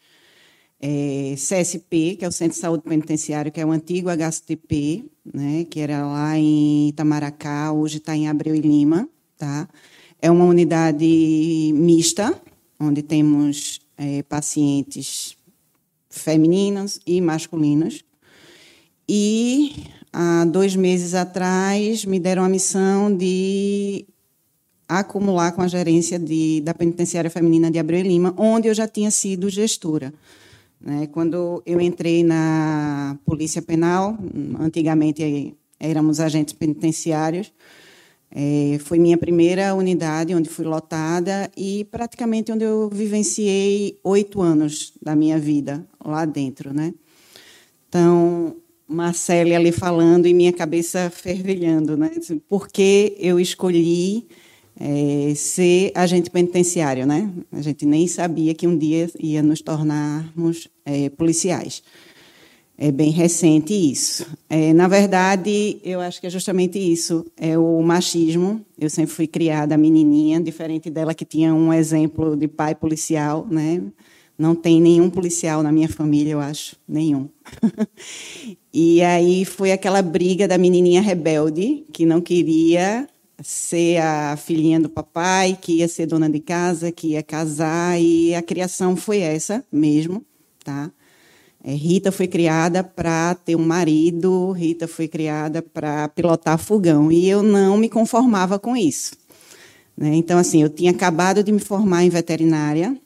[0.79, 5.65] É, CSP, que é o Centro de Saúde Penitenciário, que é o antigo HCTP, né,
[5.65, 9.09] que era lá em Itamaracá, hoje está em Abreu e Lima.
[9.39, 9.69] Tá?
[10.21, 12.41] É uma unidade mista,
[12.79, 15.36] onde temos é, pacientes
[16.19, 18.05] femininas e masculinas.
[19.09, 24.07] E há dois meses atrás me deram a missão de
[24.89, 28.87] acumular com a gerência de, da penitenciária feminina de Abreu e Lima, onde eu já
[28.87, 30.13] tinha sido gestora.
[30.81, 31.09] Né?
[31.09, 34.17] Quando eu entrei na Polícia Penal,
[34.61, 37.53] antigamente éramos agentes penitenciários,
[38.39, 44.93] é, foi minha primeira unidade onde fui lotada e praticamente onde eu vivenciei oito anos
[45.01, 46.93] da minha vida lá dentro, né?
[47.89, 52.11] Então, Marcele ali falando e minha cabeça fervilhando, né?
[52.47, 54.27] Por que eu escolhi
[54.79, 57.33] é, ser agente penitenciário, né?
[57.51, 61.83] A gente nem sabia que um dia ia nos tornarmos é, policiais.
[62.79, 64.27] É bem recente isso.
[64.51, 68.61] É, na verdade, eu acho que é justamente isso, é o machismo.
[68.79, 73.83] Eu sempre fui criada menininha, diferente dela que tinha um exemplo de pai policial, né?
[74.39, 77.31] Não tem nenhum policial na minha família, eu acho, nenhum.
[78.73, 83.09] e aí foi aquela briga da menininha rebelde que não queria
[83.43, 88.35] ser a filhinha do papai, que ia ser dona de casa, que ia casar e
[88.35, 90.23] a criação foi essa mesmo,
[90.63, 90.91] tá?
[91.67, 97.29] É, Rita foi criada para ter um marido, Rita foi criada para pilotar fogão, e
[97.29, 99.17] eu não me conformava com isso.
[99.97, 100.15] Né?
[100.15, 102.97] Então, assim, eu tinha acabado de me formar em veterinária,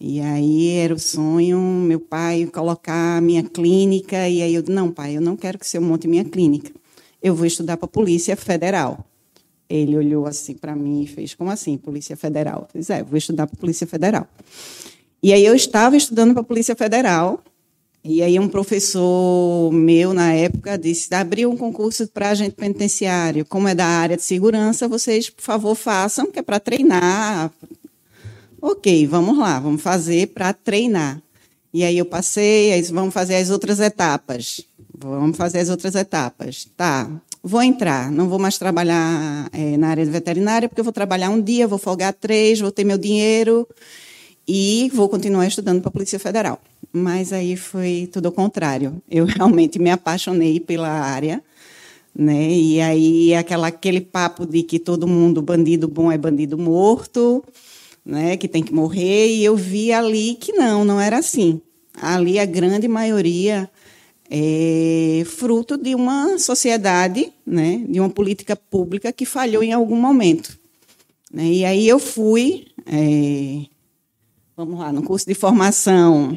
[0.00, 5.16] e aí era o sonho, meu pai colocar minha clínica, e aí eu não, pai,
[5.16, 6.72] eu não quero que você monte minha clínica,
[7.22, 9.06] eu vou estudar para a Polícia Federal.
[9.68, 12.66] Ele olhou assim para mim e fez, como assim, Polícia Federal?
[12.74, 14.26] Eu é, vou estudar para a Polícia Federal.
[15.22, 17.44] E aí eu estava estudando para a Polícia Federal,
[18.08, 23.44] e aí um professor meu, na época, disse, abriu um concurso para agente penitenciário.
[23.44, 27.52] Como é da área de segurança, vocês, por favor, façam, que é para treinar.
[28.62, 31.20] Ok, vamos lá, vamos fazer para treinar.
[31.70, 34.64] E aí eu passei, aí vamos fazer as outras etapas.
[34.96, 36.66] Vamos fazer as outras etapas.
[36.78, 37.10] Tá.
[37.42, 41.28] vou entrar, não vou mais trabalhar é, na área de veterinária, porque eu vou trabalhar
[41.28, 43.68] um dia, vou folgar três, vou ter meu dinheiro
[44.48, 46.58] e vou continuar estudando para a Polícia Federal.
[46.90, 49.02] Mas aí foi tudo ao contrário.
[49.10, 51.44] Eu realmente me apaixonei pela área,
[52.16, 52.50] né?
[52.50, 57.44] E aí aquela, aquele papo de que todo mundo, bandido bom é bandido morto,
[58.04, 58.38] né?
[58.38, 61.60] Que tem que morrer, e eu vi ali que não, não era assim.
[62.00, 63.68] Ali a grande maioria
[64.30, 67.84] é fruto de uma sociedade, né?
[67.86, 70.58] De uma política pública que falhou em algum momento.
[71.32, 71.44] Né?
[71.44, 73.66] E aí eu fui, é,
[74.58, 76.36] vamos lá, no curso de formação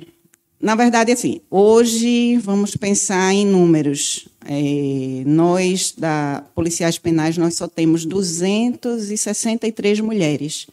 [0.61, 4.28] na verdade, assim, hoje vamos pensar em números.
[4.45, 10.67] É, nós, da Policiais Penais, nós só temos 263 mulheres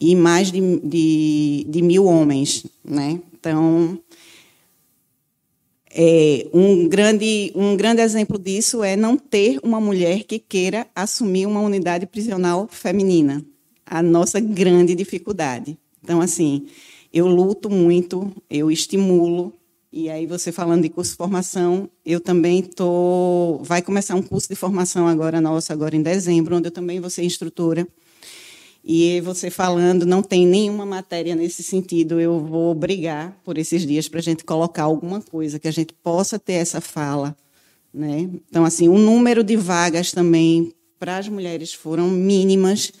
[0.00, 2.64] e mais de, de, de mil homens.
[2.82, 3.20] Né?
[3.34, 4.00] Então,
[5.90, 11.44] é, um, grande, um grande exemplo disso é não ter uma mulher que queira assumir
[11.44, 13.44] uma unidade prisional feminina.
[13.84, 15.76] A nossa grande dificuldade.
[16.08, 16.66] Então, assim,
[17.12, 19.52] eu luto muito, eu estimulo.
[19.92, 24.48] E aí você falando de curso de formação, eu também tô vai começar um curso
[24.48, 27.86] de formação agora nosso agora em dezembro, onde eu também vou ser instrutora.
[28.82, 34.08] E você falando, não tem nenhuma matéria nesse sentido, eu vou brigar por esses dias
[34.08, 37.36] para a gente colocar alguma coisa que a gente possa ter essa fala,
[37.92, 38.30] né?
[38.48, 42.94] Então assim, o número de vagas também para as mulheres foram mínimas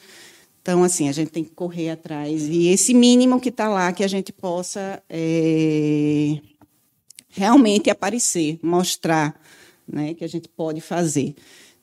[0.68, 2.46] então, assim, a gente tem que correr atrás.
[2.46, 6.40] E esse mínimo que está lá, que a gente possa é,
[7.30, 9.40] realmente aparecer, mostrar
[9.90, 11.34] né, que a gente pode fazer.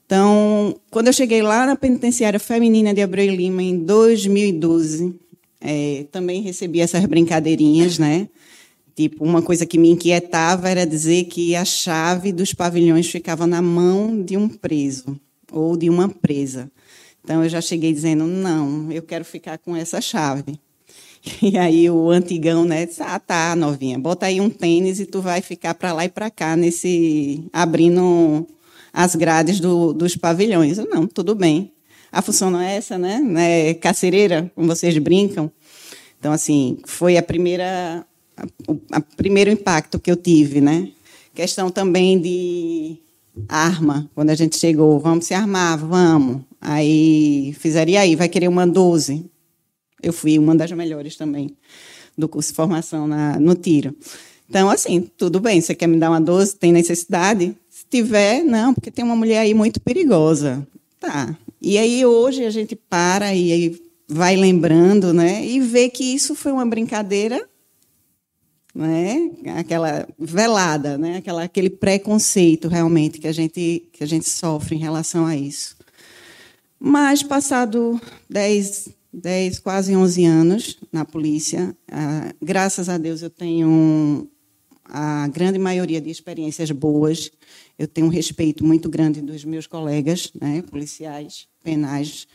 [0.06, 5.16] Então, quando eu cheguei lá na penitenciária feminina de Abreu Lima, em 2012,
[5.60, 8.30] é, também recebi essas brincadeirinhas, né?
[8.96, 13.64] Tipo, uma coisa que me inquietava era dizer que a chave dos pavilhões ficava na
[13.64, 15.20] mão de um preso
[15.52, 16.72] ou de uma presa.
[17.26, 20.60] Então eu já cheguei dizendo: não, eu quero ficar com essa chave.
[21.42, 25.22] E aí o antigão, né, disse: ah, tá, novinha, bota aí um tênis e tu
[25.22, 28.48] vai ficar para lá e para cá, nesse abrindo
[28.94, 30.78] as grades do, dos pavilhões.
[30.78, 31.72] Eu, não, tudo bem.
[32.12, 33.20] A função não é essa, né?
[33.38, 35.52] É cacereira, como vocês brincam.
[36.20, 38.06] Então, assim, foi a primeira,
[38.68, 38.76] o
[39.18, 40.90] primeiro impacto que eu tive, né?
[41.34, 43.00] Questão também de
[43.48, 46.42] arma, quando a gente chegou, vamos se armar, vamos.
[46.60, 49.26] Aí fizeram, aí, vai querer uma 12?
[50.02, 51.56] Eu fui uma das melhores também
[52.18, 53.96] do curso de formação na, no tiro.
[54.50, 57.56] Então, assim, tudo bem, você quer me dar uma 12, tem necessidade?
[57.70, 60.66] Se tiver, não, porque tem uma mulher aí muito perigosa.
[61.00, 61.36] Tá.
[61.62, 65.46] E aí hoje a gente para e aí vai lembrando, né?
[65.46, 67.48] E vê que isso foi uma brincadeira
[68.76, 69.32] né?
[69.56, 71.18] Aquela velada, né?
[71.18, 75.78] Aquela, aquele preconceito realmente que a gente que a gente sofre em relação a isso.
[76.78, 78.00] Mas passado
[78.30, 84.30] 10, 10 quase 11 anos na polícia, ah, graças a Deus eu tenho
[84.84, 87.32] a grande maioria de experiências boas.
[87.80, 92.28] Eu tenho um respeito muito grande dos meus colegas, né, policiais, penais,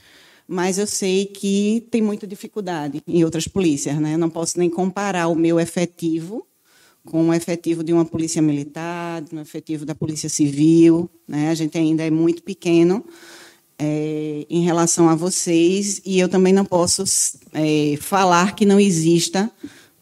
[0.52, 3.96] mas eu sei que tem muita dificuldade em outras polícias.
[4.00, 4.16] Né?
[4.16, 6.44] Não posso nem comparar o meu efetivo
[7.06, 11.08] com o efetivo de uma polícia militar, de um efetivo da polícia civil.
[11.28, 11.50] Né?
[11.50, 13.04] A gente ainda é muito pequeno
[13.78, 17.04] é, em relação a vocês e eu também não posso
[17.52, 19.48] é, falar que não exista,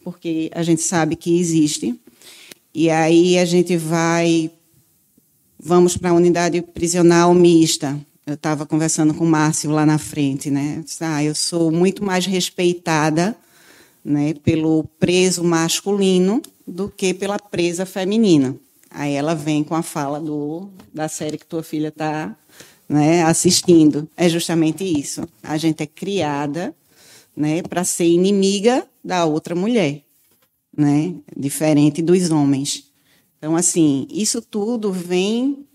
[0.03, 1.93] porque a gente sabe que existe.
[2.73, 4.49] E aí a gente vai,
[5.59, 10.51] vamos para a unidade prisional mista eu estava conversando com o Márcio lá na frente,
[10.51, 10.83] né?
[11.01, 13.35] Ah, eu sou muito mais respeitada
[14.05, 18.55] né, pelo preso masculino do que pela presa feminina.
[18.89, 22.35] Aí ela vem com a fala do, da série que tua filha está
[22.87, 24.07] né, assistindo.
[24.15, 25.27] É justamente isso.
[25.41, 26.75] A gente é criada
[27.35, 30.03] né, para ser inimiga da outra mulher,
[30.75, 32.85] né, diferente dos homens.
[33.37, 35.65] Então, assim, isso tudo vem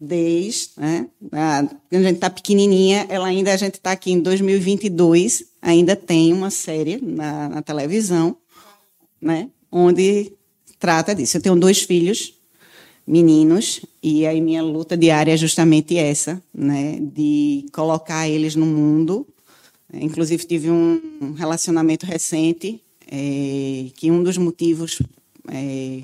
[0.00, 1.08] desde, né?
[1.32, 5.96] A, quando a gente está pequenininha, ela ainda a gente está aqui em 2022, ainda
[5.96, 8.36] tem uma série na, na, televisão,
[9.20, 9.50] né?
[9.70, 10.32] Onde
[10.78, 11.36] trata disso.
[11.36, 12.34] Eu tenho dois filhos,
[13.06, 16.98] meninos, e aí minha luta diária é justamente essa, né?
[17.00, 19.26] De colocar eles no mundo.
[19.92, 22.80] Inclusive tive um relacionamento recente
[23.10, 25.00] é, que um dos motivos
[25.50, 26.02] é,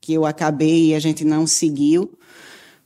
[0.00, 2.10] que eu acabei e a gente não seguiu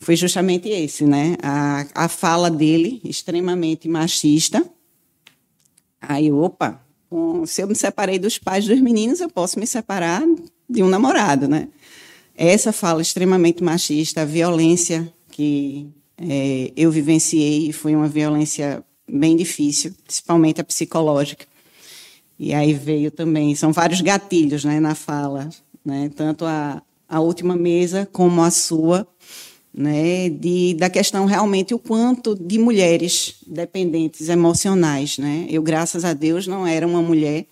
[0.04, 1.36] foi justamente esse, né?
[1.42, 4.64] A, a fala dele, extremamente machista.
[6.00, 6.84] Aí, opa,
[7.46, 10.22] se eu me separei dos pais dos meninos, eu posso me separar
[10.68, 11.68] de um namorado, né?
[12.36, 15.88] Essa fala extremamente machista, a violência que
[16.18, 21.46] é, eu vivenciei foi uma violência bem difícil, principalmente a psicológica.
[22.38, 25.48] E aí veio também, são vários gatilhos né, na fala,
[25.84, 29.06] né, tanto a, a última mesa como a sua,
[29.76, 35.18] né, de, da questão realmente o quanto de mulheres dependentes emocionais.
[35.18, 35.46] Né?
[35.50, 37.46] Eu, graças a Deus, não era uma mulher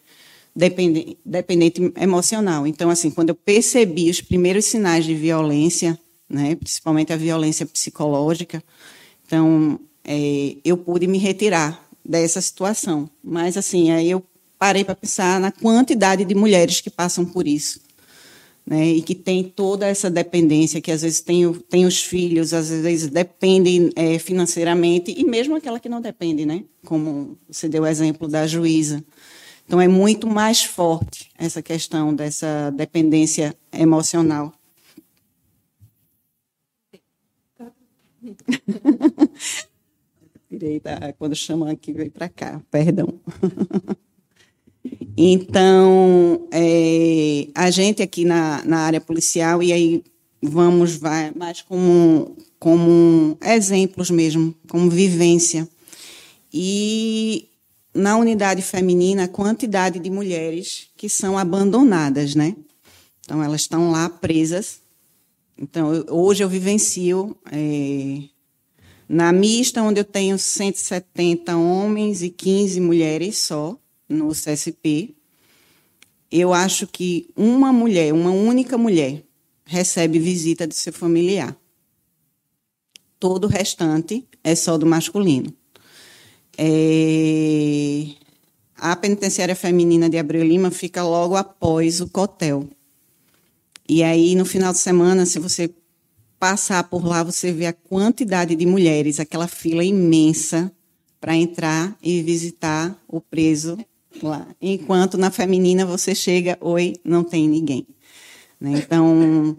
[0.55, 2.65] dependente, dependente emocional.
[2.65, 5.99] Então, assim, quando eu percebi os primeiros sinais de violência,
[6.29, 8.63] né, principalmente a violência psicológica,
[9.27, 13.11] então é, eu pude me retirar dessa situação.
[13.23, 14.23] Mas, assim, aí eu
[14.57, 17.81] parei para pensar na quantidade de mulheres que passam por isso.
[18.65, 22.71] Né, e que tem toda essa dependência, que às vezes tem, tem os filhos, às
[22.71, 26.63] vezes dependem é, financeiramente, e mesmo aquela que não depende, né?
[26.85, 29.05] como você deu o exemplo da juíza.
[29.67, 34.53] Então, é muito mais forte essa questão dessa dependência emocional.
[40.51, 43.19] Direita, quando chamam aqui, veio para cá, perdão.
[45.17, 50.05] Então, é, a gente aqui na, na área policial, e aí
[50.43, 55.69] vamos vai, mais como, como exemplos mesmo, como vivência.
[56.53, 57.49] E
[57.95, 62.57] na unidade feminina, a quantidade de mulheres que são abandonadas, né?
[63.21, 64.81] Então, elas estão lá presas.
[65.59, 68.23] Então, eu, hoje eu vivencio é,
[69.09, 73.79] na mista, onde eu tenho 170 homens e 15 mulheres só
[74.13, 75.15] no CSP,
[76.31, 79.23] eu acho que uma mulher, uma única mulher,
[79.65, 81.57] recebe visita de seu familiar.
[83.19, 85.53] Todo o restante é só do masculino.
[86.57, 88.07] É...
[88.77, 92.69] A penitenciária feminina de Abreu Lima fica logo após o cotel.
[93.89, 95.73] E aí, no final de semana, se você
[96.39, 100.73] passar por lá, você vê a quantidade de mulheres, aquela fila imensa
[101.21, 103.79] para entrar e visitar o preso
[104.23, 104.47] lá.
[104.61, 107.87] Enquanto na feminina você chega, oi, não tem ninguém.
[108.61, 108.73] Né?
[108.77, 109.57] Então,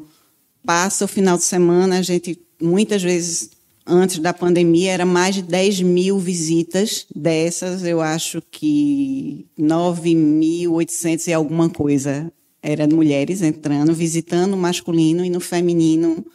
[0.65, 3.51] passa o final de semana, a gente, muitas vezes,
[3.85, 7.05] antes da pandemia, era mais de 10 mil visitas.
[7.13, 12.31] Dessas, eu acho que 9.800 e alguma coisa
[12.61, 16.25] eram mulheres entrando, visitando o masculino e no feminino.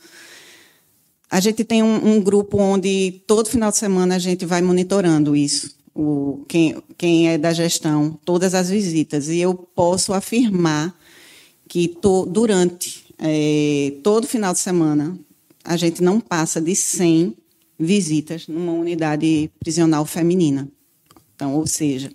[1.31, 5.35] A gente tem um, um grupo onde todo final de semana a gente vai monitorando
[5.35, 9.29] isso o, quem, quem é da gestão, todas as visitas.
[9.29, 10.97] E eu posso afirmar
[11.67, 15.19] que to, durante é, todo final de semana,
[15.65, 17.37] a gente não passa de 100
[17.77, 20.69] visitas numa unidade prisional feminina.
[21.35, 22.13] Então, ou seja,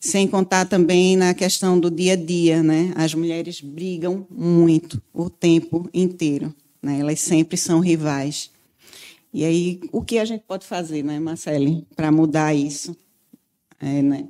[0.00, 2.92] sem contar também na questão do dia a dia, né?
[2.96, 6.98] As mulheres brigam muito o tempo inteiro, né?
[6.98, 8.50] Elas sempre são rivais.
[9.32, 12.96] E aí, o que a gente pode fazer, né, Marcele, para mudar isso?
[13.80, 14.26] É, né?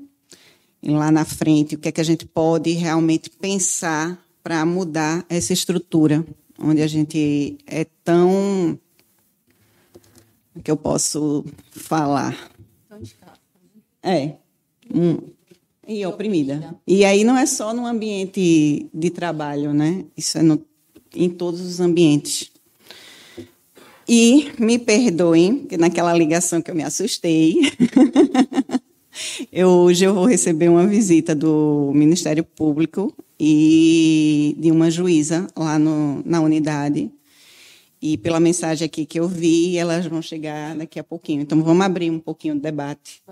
[0.83, 5.25] E lá na frente, o que é que a gente pode realmente pensar para mudar
[5.29, 6.25] essa estrutura,
[6.59, 8.79] onde a gente é tão.
[10.63, 12.51] que eu posso falar?
[14.03, 14.37] É.
[14.95, 15.19] Hum,
[15.87, 16.75] e oprimida.
[16.87, 20.05] E aí não é só no ambiente de trabalho, né?
[20.17, 20.65] Isso é no,
[21.15, 22.51] em todos os ambientes.
[24.09, 27.57] E me perdoem, que naquela ligação que eu me assustei,
[29.53, 35.79] eu, hoje eu vou receber uma visita do Ministério Público e de uma juíza lá
[35.79, 37.11] no, na unidade.
[38.01, 41.43] E pela mensagem aqui que eu vi, elas vão chegar daqui a pouquinho.
[41.43, 43.23] Então vamos abrir um pouquinho o debate.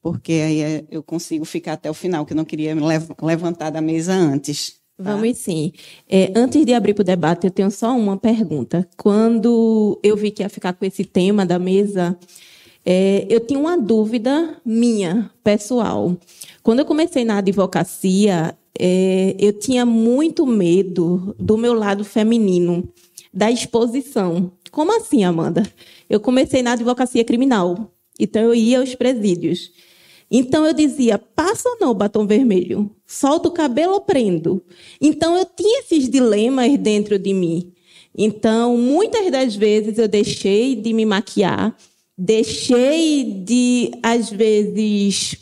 [0.00, 2.76] Porque aí é, eu consigo ficar até o final, que eu não queria
[3.20, 4.81] levantar da mesa antes.
[5.02, 5.14] Tá?
[5.16, 5.72] Vamos sim.
[6.08, 8.88] É, antes de abrir para o debate, eu tenho só uma pergunta.
[8.96, 12.16] Quando eu vi que ia ficar com esse tema da mesa,
[12.84, 16.16] é, eu tinha uma dúvida minha, pessoal.
[16.62, 22.88] Quando eu comecei na advocacia, é, eu tinha muito medo do meu lado feminino,
[23.32, 24.52] da exposição.
[24.70, 25.62] Como assim, Amanda?
[26.08, 29.70] Eu comecei na advocacia criminal, então eu ia aos presídios.
[30.34, 32.90] Então eu dizia, passa ou não batom vermelho?
[33.06, 34.64] Solta o cabelo ou prendo?
[34.98, 37.70] Então eu tinha esses dilemas dentro de mim.
[38.16, 41.76] Então, muitas das vezes eu deixei de me maquiar,
[42.16, 45.36] deixei de, às vezes,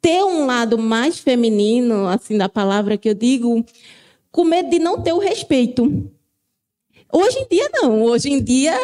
[0.00, 3.64] ter um lado mais feminino, assim, da palavra que eu digo,
[4.30, 6.10] com medo de não ter o respeito.
[7.12, 8.02] Hoje em dia, não.
[8.04, 8.76] Hoje em dia,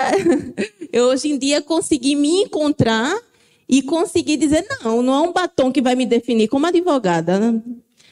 [0.92, 3.16] eu hoje em dia consegui me encontrar
[3.68, 7.62] e conseguir dizer: não, não é um batom que vai me definir como advogada.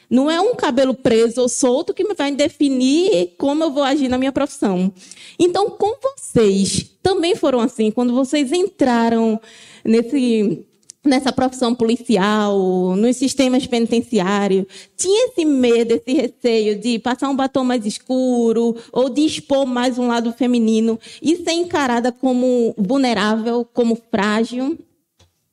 [0.09, 4.17] Não é um cabelo preso ou solto que vai definir como eu vou agir na
[4.17, 4.93] minha profissão.
[5.39, 9.39] Então, com vocês, também foram assim, quando vocês entraram
[9.83, 10.65] nesse
[11.03, 17.63] nessa profissão policial, nos sistemas penitenciários, tinha esse medo, esse receio de passar um batom
[17.63, 24.01] mais escuro ou de expor mais um lado feminino e ser encarada como vulnerável, como
[24.09, 24.77] frágil?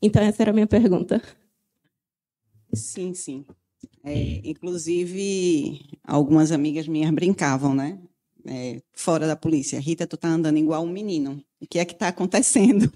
[0.03, 1.23] Então, essa era a minha pergunta.
[2.73, 3.45] Sim, sim.
[4.03, 7.99] É, inclusive, algumas amigas minhas brincavam, né?
[8.47, 9.79] É, fora da polícia.
[9.79, 11.43] Rita, tu tá andando igual um menino.
[11.61, 12.91] O que é que está acontecendo?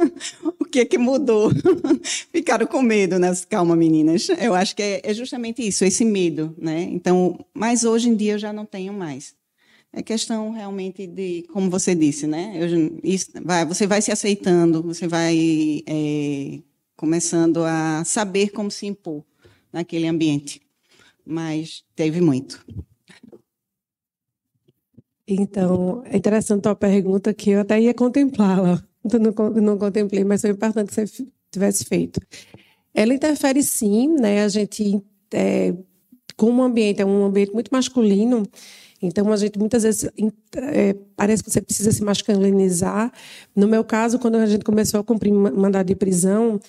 [0.58, 1.50] o que é que mudou?
[2.32, 3.30] Ficaram com medo, né?
[3.50, 4.28] Calma, meninas.
[4.30, 6.82] Eu acho que é, é, justamente isso, esse medo, né?
[6.82, 9.34] Então, mas hoje em dia eu já não tenho mais.
[9.96, 12.52] É questão realmente de, como você disse, né?
[12.54, 16.58] Eu, isso, vai, você vai se aceitando, você vai é,
[16.94, 19.24] começando a saber como se impor
[19.72, 20.60] naquele ambiente.
[21.24, 22.62] Mas teve muito.
[25.26, 28.86] Então, é interessante a tua pergunta que eu até ia contemplá-la.
[29.02, 32.20] Não, não contemplei, mas foi importante que você tivesse feito.
[32.92, 34.44] Ela interfere sim, né?
[34.44, 35.74] A gente, é,
[36.36, 38.42] como o ambiente é um ambiente muito masculino,
[39.02, 40.10] então a gente muitas vezes
[40.56, 43.12] é, parece que você precisa se masculinizar.
[43.54, 46.60] No meu caso, quando a gente começou a cumprir mandado de prisão,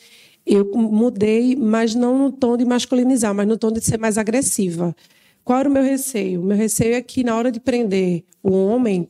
[0.46, 4.96] eu mudei, mas não no tom de masculinizar, mas no tom de ser mais agressiva.
[5.44, 6.44] Qual era o meu receio?
[6.44, 9.08] Meu receio é que na hora de prender o homem,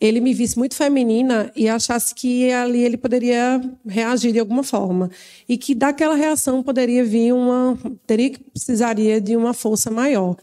[0.00, 5.10] ele me visse muito feminina e achasse que ali ele poderia reagir de alguma forma
[5.48, 10.36] e que daquela reação poderia vir uma teria que precisaria de uma força maior.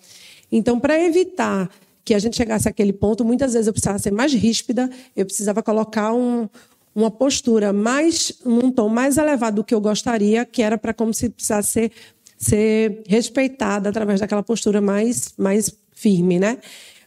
[0.52, 1.70] Então, para evitar
[2.10, 5.62] que a gente chegasse àquele ponto, muitas vezes eu precisava ser mais ríspida, eu precisava
[5.62, 6.50] colocar um,
[6.96, 11.14] uma postura mais um tom mais elevado do que eu gostaria, que era para como
[11.14, 11.92] se precisasse ser
[12.36, 16.58] ser respeitada através daquela postura mais, mais firme, né?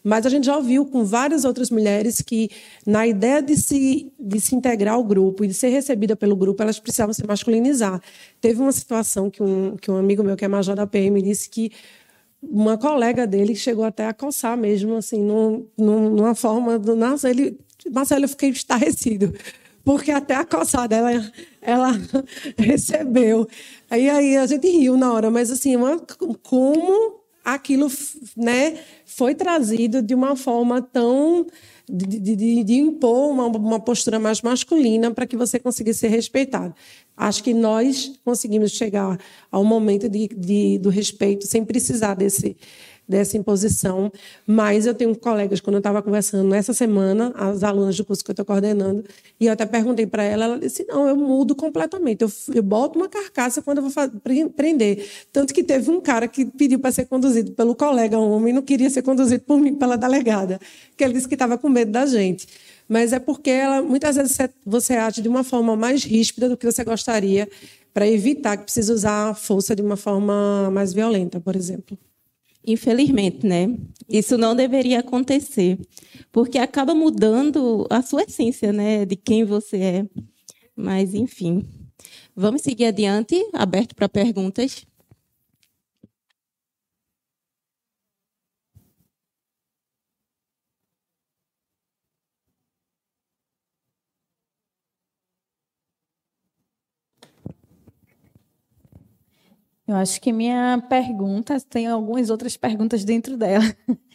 [0.05, 2.49] Mas a gente já ouviu com várias outras mulheres que,
[2.87, 6.63] na ideia de se, de se integrar ao grupo e de ser recebida pelo grupo,
[6.63, 8.01] elas precisavam se masculinizar.
[8.41, 11.49] Teve uma situação que um, que um amigo meu, que é major da PM, disse
[11.49, 11.73] que
[12.43, 16.97] uma colega dele chegou até a coçar mesmo, assim, num, numa forma do.
[16.97, 17.59] Nossa, ele.
[17.91, 19.33] Marcelo, eu fiquei estarrecido
[19.85, 21.93] porque até a coçada ela, ela
[22.57, 23.47] recebeu.
[23.91, 25.99] Aí, aí a gente riu na hora, mas assim, uma,
[26.43, 27.91] como aquilo
[28.37, 31.47] né, foi trazido de uma forma tão.
[31.89, 36.75] De, de, de impor uma, uma postura mais masculina para que você conseguisse ser respeitado.
[37.17, 39.19] Acho que nós conseguimos chegar
[39.51, 42.57] ao momento de, de, do respeito sem precisar desse
[43.09, 44.13] dessa imposição.
[44.47, 48.31] Mas eu tenho colegas, quando eu estava conversando essa semana, as alunas do curso que
[48.31, 49.05] eu estou coordenando,
[49.39, 52.23] e eu até perguntei para ela, ela disse: não, eu mudo completamente.
[52.23, 55.07] Eu, eu boto uma carcaça quando eu vou prender.
[55.33, 58.91] Tanto que teve um cara que pediu para ser conduzido pelo colega homem, não queria
[58.91, 60.61] ser conduzido por mim, pela delegada,
[60.97, 62.47] que ele disse que estava com medo da gente
[62.89, 64.37] mas é porque ela, muitas vezes
[64.67, 67.49] você age de uma forma mais ríspida do que você gostaria
[67.95, 71.97] para evitar que precise usar a força de uma forma mais violenta, por exemplo.
[72.65, 73.77] Infelizmente, né?
[74.09, 75.79] Isso não deveria acontecer,
[76.31, 80.07] porque acaba mudando a sua essência, né, de quem você é.
[80.77, 81.65] Mas, enfim.
[82.35, 84.87] Vamos seguir adiante, aberto para perguntas.
[99.87, 103.65] Eu acho que minha pergunta tem algumas outras perguntas dentro dela.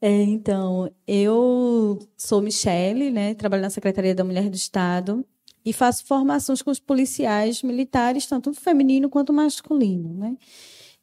[0.00, 5.26] É, então, eu sou Michele, né, trabalho na Secretaria da Mulher do Estado
[5.64, 10.14] e faço formações com os policiais militares, tanto feminino quanto masculino.
[10.14, 10.36] Né?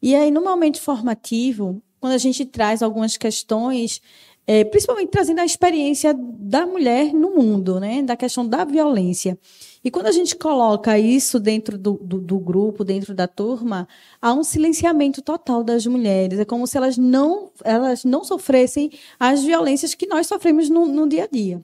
[0.02, 4.02] E aí, no momento formativo, quando a gente traz algumas questões,
[4.48, 9.38] é, principalmente trazendo a experiência da mulher no mundo, né, da questão da violência.
[9.86, 13.88] E quando a gente coloca isso dentro do, do, do, grupo, dentro da turma,
[14.20, 16.40] há um silenciamento total das mulheres.
[16.40, 21.08] É como se elas não, elas não sofressem as violências que nós sofremos no, no
[21.08, 21.64] dia a dia.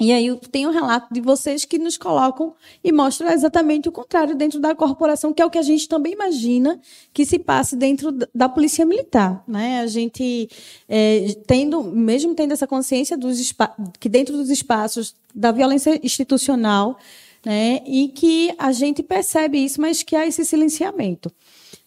[0.00, 4.34] E aí tem um relato de vocês que nos colocam e mostram exatamente o contrário
[4.34, 6.80] dentro da corporação, que é o que a gente também imagina
[7.12, 9.44] que se passe dentro da polícia militar.
[9.46, 9.80] Né?
[9.80, 10.48] A gente,
[10.88, 13.54] é, tendo, mesmo tendo essa consciência dos
[14.00, 16.96] que dentro dos espaços da violência institucional,
[17.44, 17.80] né?
[17.86, 21.32] E que a gente percebe isso, mas que há esse silenciamento.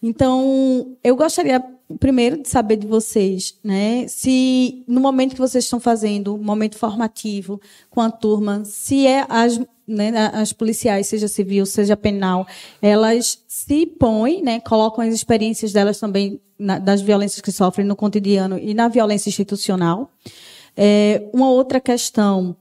[0.02, 1.62] Então, eu gostaria
[1.98, 7.60] primeiro de saber de vocês, né, se no momento que vocês estão fazendo, momento formativo
[7.90, 12.46] com a turma, se é as, né, as policiais, seja civil, seja penal,
[12.80, 17.94] elas se põem, né, colocam as experiências delas também na, das violências que sofrem no
[17.94, 20.10] cotidiano e na violência institucional.
[20.76, 22.56] É, uma outra questão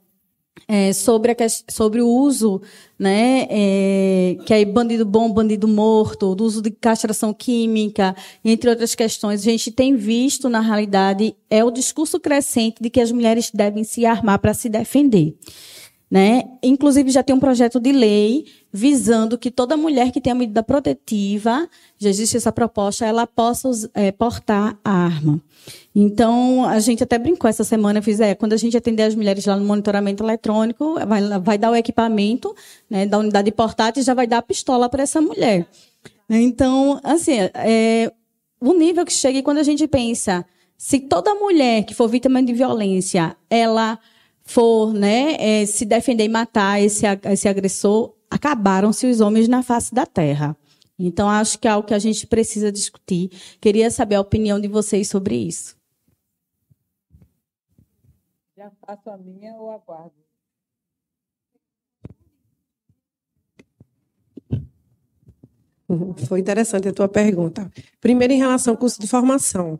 [0.68, 1.36] é, sobre, a,
[1.70, 2.62] sobre o uso,
[2.98, 8.96] né, é, que é bandido bom, bandido morto, do uso de castração química, entre outras
[8.96, 13.52] questões, a gente tem visto, na realidade, é o discurso crescente de que as mulheres
[13.54, 15.36] devem se armar para se defender.
[16.10, 16.44] Né?
[16.62, 18.46] Inclusive, já tem um projeto de lei
[18.76, 21.70] visando que toda mulher que tenha medida protetiva,
[22.00, 25.40] já existe essa proposta, ela possa é, portar a arma.
[25.96, 29.46] Então, a gente até brincou essa semana, fiz, é, quando a gente atender as mulheres
[29.46, 32.56] lá no monitoramento eletrônico, vai, vai dar o equipamento
[32.90, 35.68] né, da unidade portátil e já vai dar a pistola para essa mulher.
[36.28, 38.12] Então, assim, é,
[38.60, 40.44] o nível que chega e quando a gente pensa,
[40.76, 44.00] se toda mulher que for vítima de violência, ela
[44.44, 49.94] for né, é, se defender e matar esse, esse agressor, acabaram-se os homens na face
[49.94, 50.56] da terra.
[50.98, 53.30] Então, acho que é algo que a gente precisa discutir.
[53.60, 55.76] Queria saber a opinião de vocês sobre isso.
[58.56, 60.14] Já faço a minha ou aguardo?
[66.28, 67.70] Foi interessante a tua pergunta.
[68.00, 69.80] Primeiro, em relação ao curso de formação.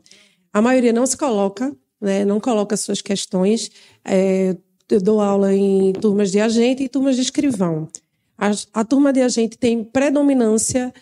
[0.52, 3.70] A maioria não se coloca né, não coloca suas questões.
[4.04, 4.56] É,
[4.90, 7.88] eu dou aula em turmas de agente e turmas de escrivão.
[8.36, 10.92] A, a turma de agente tem predominância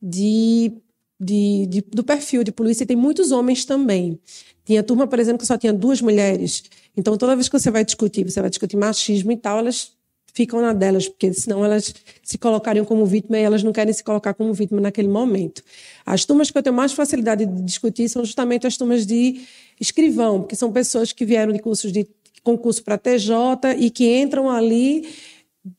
[0.00, 0.72] de,
[1.18, 4.18] de, de, do perfil de polícia e tem muitos homens também.
[4.64, 6.64] Tinha turma, por exemplo, que só tinha duas mulheres.
[6.96, 9.92] Então, toda vez que você vai discutir, você vai discutir machismo e tal, elas
[10.32, 14.02] ficam na delas, porque senão elas se colocariam como vítima e elas não querem se
[14.02, 15.62] colocar como vítima naquele momento.
[16.06, 19.42] As turmas que eu tenho mais facilidade de discutir são justamente as turmas de
[19.80, 22.06] escrivão, porque são pessoas que vieram de cursos de
[22.42, 23.34] concurso para TJ
[23.78, 25.08] e que entram ali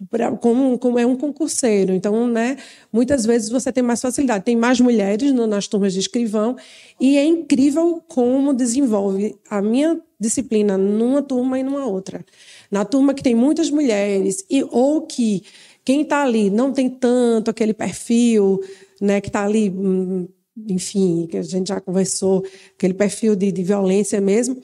[0.09, 1.93] pra, como, como é um concurseiro.
[1.93, 2.57] Então, né,
[2.91, 4.45] muitas vezes você tem mais facilidade.
[4.45, 6.55] Tem mais mulheres no, nas turmas de escrivão
[6.99, 12.23] e é incrível como desenvolve a minha disciplina numa turma e numa outra.
[12.71, 15.43] Na turma que tem muitas mulheres e ou que
[15.83, 18.61] quem está ali não tem tanto aquele perfil,
[19.01, 20.27] né, que está ali, hum,
[20.69, 24.61] enfim, que a gente já conversou, aquele perfil de, de violência mesmo,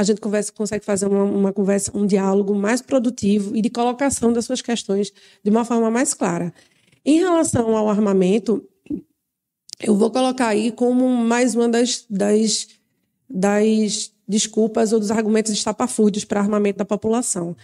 [0.00, 4.32] a gente conversa, consegue fazer uma, uma, conversa, um diálogo mais produtivo e de colocação
[4.32, 5.12] das suas questões
[5.44, 6.54] de uma forma mais clara.
[7.04, 8.66] Em relação ao armamento,
[9.78, 12.66] eu vou colocar aí como mais uma das, das,
[13.28, 17.54] das desculpas ou dos argumentos estapafúrdios para armamento da população.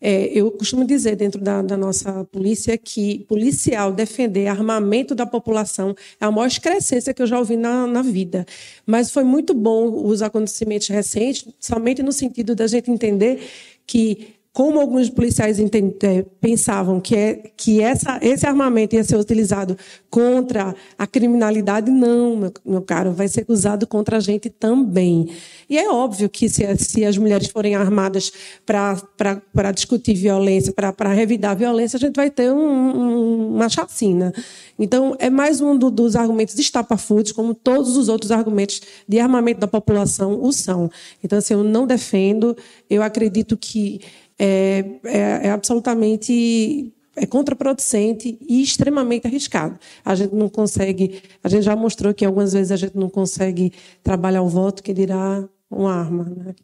[0.00, 5.94] É, eu costumo dizer dentro da, da, nossa polícia que policial defender armamento da população
[6.20, 8.46] é a maior excrescência que eu já ouvi na, na vida.
[8.86, 13.40] Mas foi muito bom os acontecimentos recentes, somente no sentido da gente entender
[13.86, 19.78] que como alguns policiais é, pensavam que, é, que essa, esse armamento ia ser utilizado
[20.10, 25.28] contra a criminalidade, não, meu, meu caro, vai ser usado contra a gente também.
[25.70, 28.32] E é óbvio que se, se as mulheres forem armadas
[28.66, 34.32] para discutir violência, para revidar a violência, a gente vai ter um, um, uma chacina.
[34.76, 39.60] Então, é mais um do, dos argumentos estapafúrdios, como todos os outros argumentos de armamento
[39.60, 40.90] da população o são.
[41.22, 42.56] Então, assim, eu não defendo,
[42.90, 44.00] eu acredito que
[44.38, 49.78] é, é, é absolutamente é contraproducente e extremamente arriscado.
[50.04, 53.72] A gente não consegue, a gente já mostrou que algumas vezes a gente não consegue
[54.02, 56.24] trabalhar o voto, que dirá uma arma.
[56.24, 56.54] Né?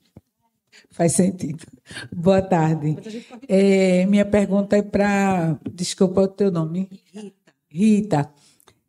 [0.90, 1.64] Faz sentido.
[2.14, 2.96] Boa tarde.
[3.48, 5.58] É, minha pergunta é para.
[5.72, 6.88] Desculpa o teu nome.
[7.12, 7.34] Rita.
[7.68, 8.30] Rita.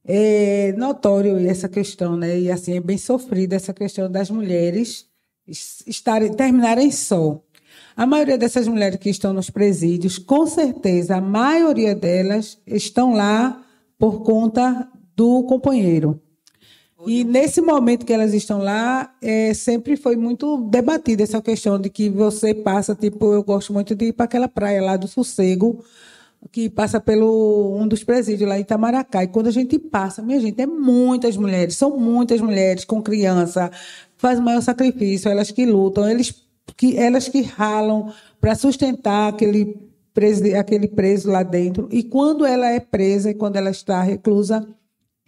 [0.07, 2.39] É notório essa questão, né?
[2.39, 5.07] E assim, é bem sofrida essa questão das mulheres
[5.47, 7.41] estarem, terminarem só.
[7.97, 13.63] A maioria dessas mulheres que estão nos presídios, com certeza, a maioria delas estão lá
[13.97, 16.19] por conta do companheiro.
[17.07, 21.89] E nesse momento que elas estão lá, é, sempre foi muito debatida essa questão de
[21.89, 25.81] que você passa, tipo, eu gosto muito de ir para aquela praia lá do Sossego,
[26.51, 29.23] que passa pelo um dos presídios lá em Itamaracá.
[29.23, 33.71] E quando a gente passa, minha gente, é muitas mulheres, são muitas mulheres com criança,
[34.17, 36.44] faz o maior sacrifício, elas que lutam, eles
[36.77, 39.77] que elas que ralam para sustentar aquele
[40.13, 41.87] preso, aquele preso lá dentro.
[41.91, 44.67] E quando ela é presa e quando ela está reclusa,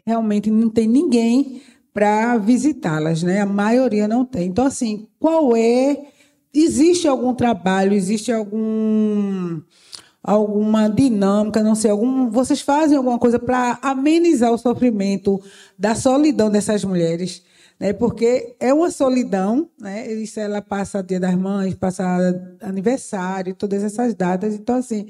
[0.06, 1.62] realmente não tem ninguém
[1.94, 3.42] para visitá-las, né?
[3.42, 4.48] A maioria não tem.
[4.48, 6.06] Então, assim, qual é?
[6.54, 7.94] Existe algum trabalho?
[7.94, 9.62] Existe algum
[10.24, 15.42] alguma dinâmica, não sei, algum, vocês fazem alguma coisa para amenizar o sofrimento
[15.80, 17.44] da solidão dessas mulheres?
[17.80, 17.94] Né?
[17.94, 20.12] Porque é uma solidão, né?
[20.14, 22.04] Isso ela passa Dia das Mães, passa
[22.62, 24.56] aniversário, todas essas datas.
[24.56, 25.08] Então assim,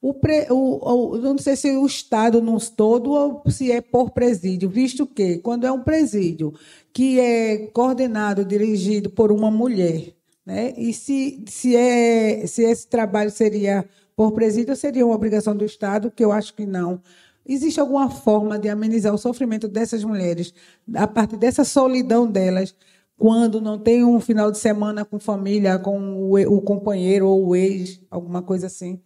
[0.00, 4.10] O, pre, o, o, não sei se o Estado nos todo ou se é por
[4.10, 6.52] presídio, visto que, quando é um presídio
[6.92, 10.12] que é coordenado, dirigido por uma mulher,
[10.44, 10.74] né?
[10.76, 13.84] e se, se, é, se esse trabalho seria
[14.16, 17.00] por presídio, seria uma obrigação do Estado, que eu acho que não.
[17.44, 20.54] Existe alguma forma de amenizar o sofrimento dessas mulheres,
[20.94, 22.74] a partir dessa solidão delas,
[23.16, 27.56] quando não tem um final de semana com família, com o, o companheiro ou o
[27.56, 29.00] ex, alguma coisa assim?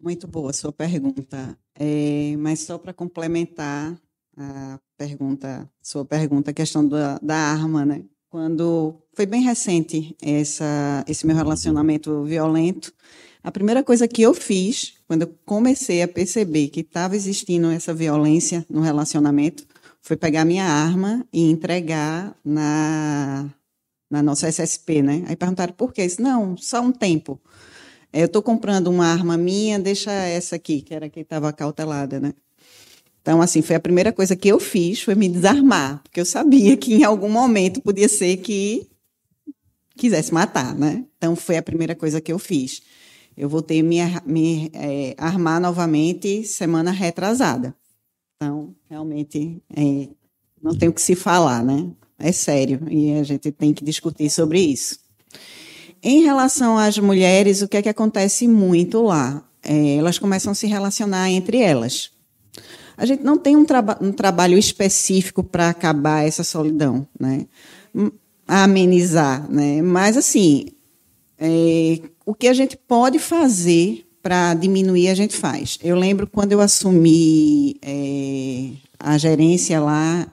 [0.00, 1.58] Muito boa a sua pergunta.
[1.74, 3.98] É, mas só para complementar
[4.36, 8.04] a pergunta, sua pergunta, a questão da, da arma, né?
[8.30, 12.92] Quando foi bem recente essa, esse meu relacionamento violento,
[13.42, 17.94] a primeira coisa que eu fiz, quando eu comecei a perceber que estava existindo essa
[17.94, 19.66] violência no relacionamento,
[20.02, 23.48] foi pegar minha arma e entregar na,
[24.10, 25.24] na nossa SSP, né?
[25.26, 26.06] Aí perguntaram por quê?
[26.06, 27.40] disse, não, só um tempo.
[28.12, 32.34] Eu estou comprando uma arma minha, deixa essa aqui, que era que estava cautelada, né?
[33.22, 36.76] Então, assim, foi a primeira coisa que eu fiz, foi me desarmar, porque eu sabia
[36.76, 38.88] que em algum momento podia ser que
[39.96, 41.04] quisesse matar, né?
[41.18, 42.82] Então, foi a primeira coisa que eu fiz.
[43.40, 47.74] Eu voltei me, me é, armar novamente semana retrasada.
[48.36, 50.08] Então, realmente, é,
[50.62, 51.88] não tem o que se falar, né?
[52.18, 54.98] É sério, e a gente tem que discutir sobre isso.
[56.02, 59.42] Em relação às mulheres, o que é que acontece muito lá?
[59.62, 62.10] É, elas começam a se relacionar entre elas.
[62.94, 67.46] A gente não tem um, traba um trabalho específico para acabar essa solidão, né?
[68.46, 69.80] Amenizar, né?
[69.80, 70.66] Mas, assim,
[71.38, 72.00] é,
[72.30, 75.80] o que a gente pode fazer para diminuir, a gente faz.
[75.82, 80.32] Eu lembro quando eu assumi é, a gerência lá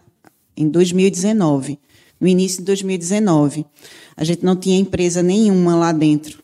[0.55, 1.79] em 2019,
[2.21, 3.65] no início de 2019.
[4.15, 6.39] A gente não tinha empresa nenhuma lá dentro.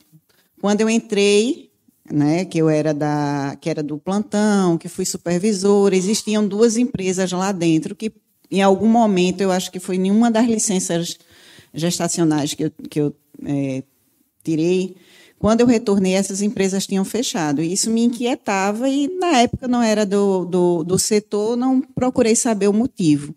[0.59, 1.69] Quando eu entrei,
[2.11, 7.31] né, que eu era da, que era do plantão, que fui supervisora, existiam duas empresas
[7.31, 8.11] lá dentro que,
[8.49, 11.15] em algum momento, eu acho que foi nenhuma das licenças
[11.71, 13.83] gestacionais que eu, que eu é,
[14.43, 14.95] tirei,
[15.43, 17.61] quando eu retornei, essas empresas tinham fechado.
[17.61, 22.69] Isso me inquietava e, na época, não era do, do, do setor, não procurei saber
[22.69, 23.35] o motivo.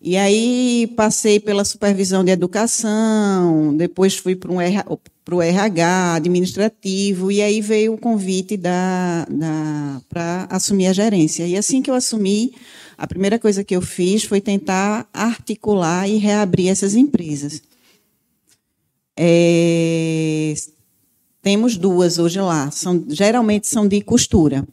[0.00, 7.60] E aí passei pela supervisão de educação, depois fui para o RH administrativo, e aí
[7.60, 11.46] veio o convite da, da para assumir a gerência.
[11.46, 12.54] E assim que eu assumi,
[12.96, 17.60] a primeira coisa que eu fiz foi tentar articular e reabrir essas empresas.
[19.18, 20.54] É,
[21.42, 24.66] temos duas hoje lá, são, geralmente são de costura.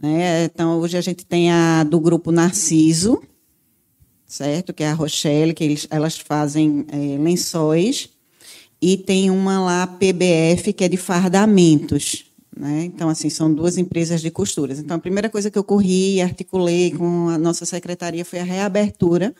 [0.00, 0.44] Né?
[0.44, 3.20] Então, hoje a gente tem a do grupo Narciso,
[4.26, 4.72] certo?
[4.72, 8.08] Que é a Rochelle, que eles, elas fazem é, lençóis.
[8.80, 12.26] E tem uma lá, PBF, que é de fardamentos.
[12.56, 12.84] Né?
[12.84, 14.78] Então, assim, são duas empresas de costuras.
[14.78, 18.44] Então, a primeira coisa que eu corri e articulei com a nossa secretaria foi a
[18.44, 19.34] reabertura,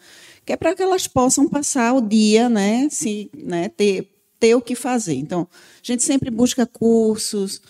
[0.44, 4.08] que é para que elas possam passar o dia, né, se, né, ter,
[4.39, 5.14] ter o que fazer.
[5.14, 7.61] Então, a gente sempre busca cursos,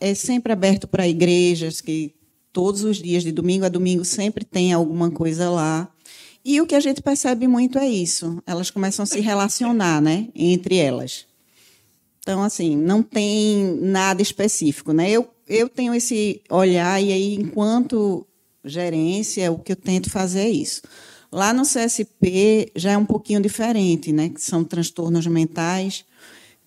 [0.00, 2.14] é sempre aberto para igrejas que
[2.52, 5.88] todos os dias, de domingo a domingo, sempre tem alguma coisa lá.
[6.44, 8.42] E o que a gente percebe muito é isso.
[8.46, 11.26] Elas começam a se relacionar, né, entre elas.
[12.20, 15.10] Então, assim, não tem nada específico, né?
[15.10, 18.26] Eu, eu tenho esse olhar e aí, enquanto
[18.64, 20.82] gerência, o que eu tento fazer é isso.
[21.30, 24.28] Lá no CSP já é um pouquinho diferente, né?
[24.28, 26.04] Que são transtornos mentais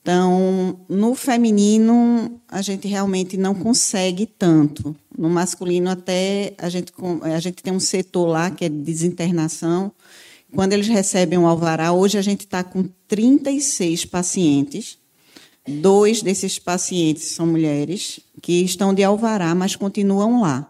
[0.02, 4.96] então, no feminino, a gente realmente não consegue tanto.
[5.16, 6.92] No masculino, até a gente,
[7.22, 9.92] a gente tem um setor lá que é de desinternação.
[10.56, 14.98] Quando eles recebem o alvará, hoje a gente está com 36 pacientes.
[15.68, 20.70] Dois desses pacientes são mulheres que estão de alvará, mas continuam lá.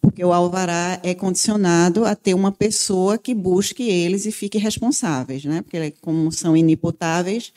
[0.00, 5.44] Porque o alvará é condicionado a ter uma pessoa que busque eles e fique responsáveis,
[5.44, 5.62] né?
[5.62, 7.52] Porque, como são inimputáveis,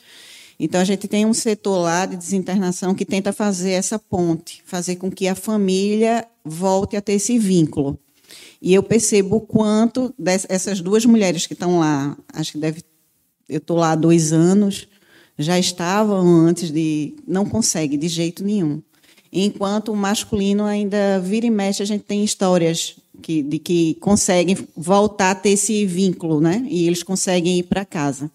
[0.58, 4.96] então, a gente tem um setor lá de desinternação que tenta fazer essa ponte, fazer
[4.96, 7.98] com que a família volte a ter esse vínculo.
[8.62, 10.14] E eu percebo o quanto
[10.48, 12.82] essas duas mulheres que estão lá, acho que deve,
[13.48, 14.88] eu estou lá há dois anos,
[15.38, 17.14] já estavam antes de.
[17.26, 18.80] não consegue de jeito nenhum.
[19.36, 24.56] Enquanto o masculino ainda vira e mexe, a gente tem histórias que, de que conseguem
[24.76, 26.64] voltar a ter esse vínculo, né?
[26.70, 28.30] E eles conseguem ir para casa.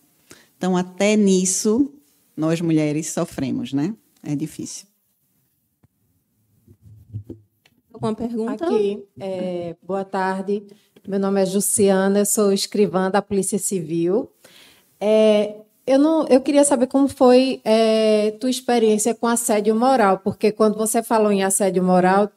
[0.57, 1.89] Então, até nisso,
[2.35, 3.95] nós mulheres sofremos, né?
[4.21, 4.87] É difícil.
[7.93, 8.65] Alguma pergunta?
[8.65, 10.63] Aqui, é, boa tarde.
[11.07, 14.29] Meu nome é Jussiana, eu sou escrivã da Polícia Civil.
[14.99, 15.55] É,
[15.89, 20.77] eu, não, eu queria saber como foi é, tua experiência com assédio moral, porque quando
[20.77, 22.29] você falou em assédio moral,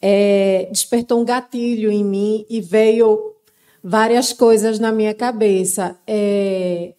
[0.00, 3.34] é, despertou um gatilho em mim e veio
[3.82, 5.98] várias coisas na minha cabeça.
[6.06, 6.92] É,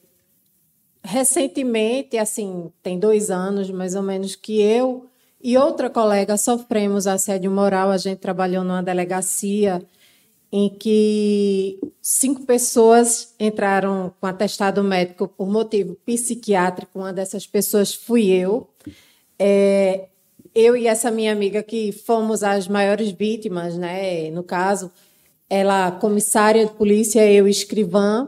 [1.02, 5.06] recentemente, assim, tem dois anos mais ou menos, que eu
[5.42, 7.90] e outra colega sofremos assédio moral.
[7.90, 9.82] A gente trabalhou numa delegacia
[10.52, 17.00] em que cinco pessoas entraram com atestado médico por motivo psiquiátrico.
[17.00, 18.68] Uma dessas pessoas fui eu.
[19.40, 20.10] É,
[20.54, 24.30] eu e essa minha amiga que fomos as maiores vítimas, né?
[24.32, 24.92] No caso,
[25.50, 28.28] ela comissária de polícia, eu escrivã,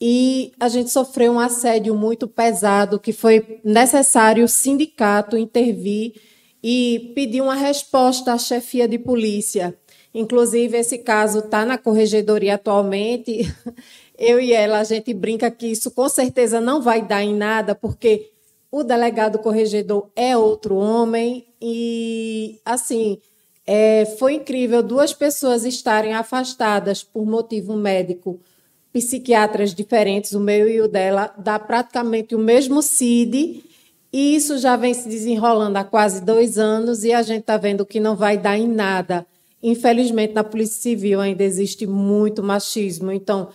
[0.00, 6.14] e a gente sofreu um assédio muito pesado que foi necessário o sindicato intervir
[6.62, 9.78] e pedir uma resposta à chefia de polícia
[10.14, 13.52] Inclusive, esse caso está na corregedoria atualmente.
[14.16, 17.74] Eu e ela, a gente brinca que isso com certeza não vai dar em nada,
[17.74, 18.30] porque
[18.70, 21.44] o delegado corregedor é outro homem.
[21.60, 23.18] E, assim,
[23.66, 28.38] é, foi incrível duas pessoas estarem afastadas por motivo médico,
[28.92, 33.64] psiquiatras diferentes, o meu e o dela, dá praticamente o mesmo CID.
[34.12, 37.84] E isso já vem se desenrolando há quase dois anos e a gente está vendo
[37.84, 39.26] que não vai dar em nada.
[39.66, 43.10] Infelizmente, na Polícia Civil ainda existe muito machismo.
[43.10, 43.48] Então,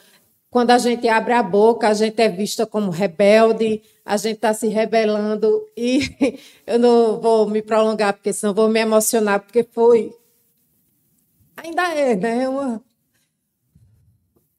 [0.50, 4.52] quando a gente abre a boca, a gente é vista como rebelde, a gente está
[4.52, 5.68] se rebelando.
[5.78, 6.00] E
[6.66, 10.12] eu não vou me prolongar, porque senão vou me emocionar, porque foi.
[11.56, 12.50] Ainda é, né?
[12.50, 12.84] Uma...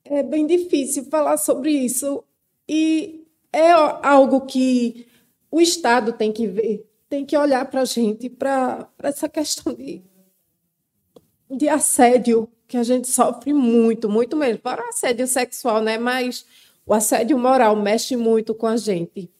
[0.05, 2.23] É bem difícil falar sobre isso.
[2.69, 5.05] E é algo que
[5.51, 10.09] o Estado tem que ver, tem que olhar para a gente, para essa questão de
[11.51, 14.61] de assédio que a gente sofre muito, muito mesmo.
[14.61, 15.99] Para o assédio sexual, né?
[15.99, 16.47] Mas
[16.87, 19.31] o assédio moral mexe muito com a gente.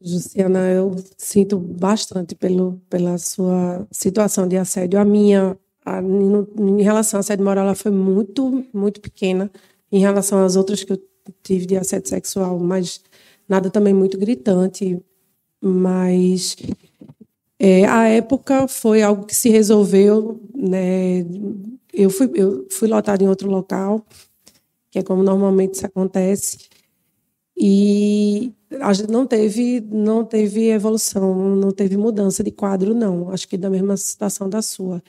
[0.00, 4.98] Luciana, eu sinto bastante pelo, pela sua situação de assédio.
[4.98, 9.50] A minha, a, em relação ao assédio moral, ela foi muito, muito pequena
[9.92, 11.02] em relação às outras que eu
[11.42, 13.02] tive de assédio sexual, mas
[13.48, 15.00] nada também muito gritante,
[15.60, 16.56] mas
[17.58, 21.24] é, a época foi algo que se resolveu, né?
[21.92, 24.04] Eu fui, eu fui lotada em outro local,
[24.90, 26.58] que é como normalmente isso acontece,
[27.56, 33.30] e a gente não teve, não teve evolução, não teve mudança de quadro, não.
[33.30, 35.02] Acho que da mesma situação da sua.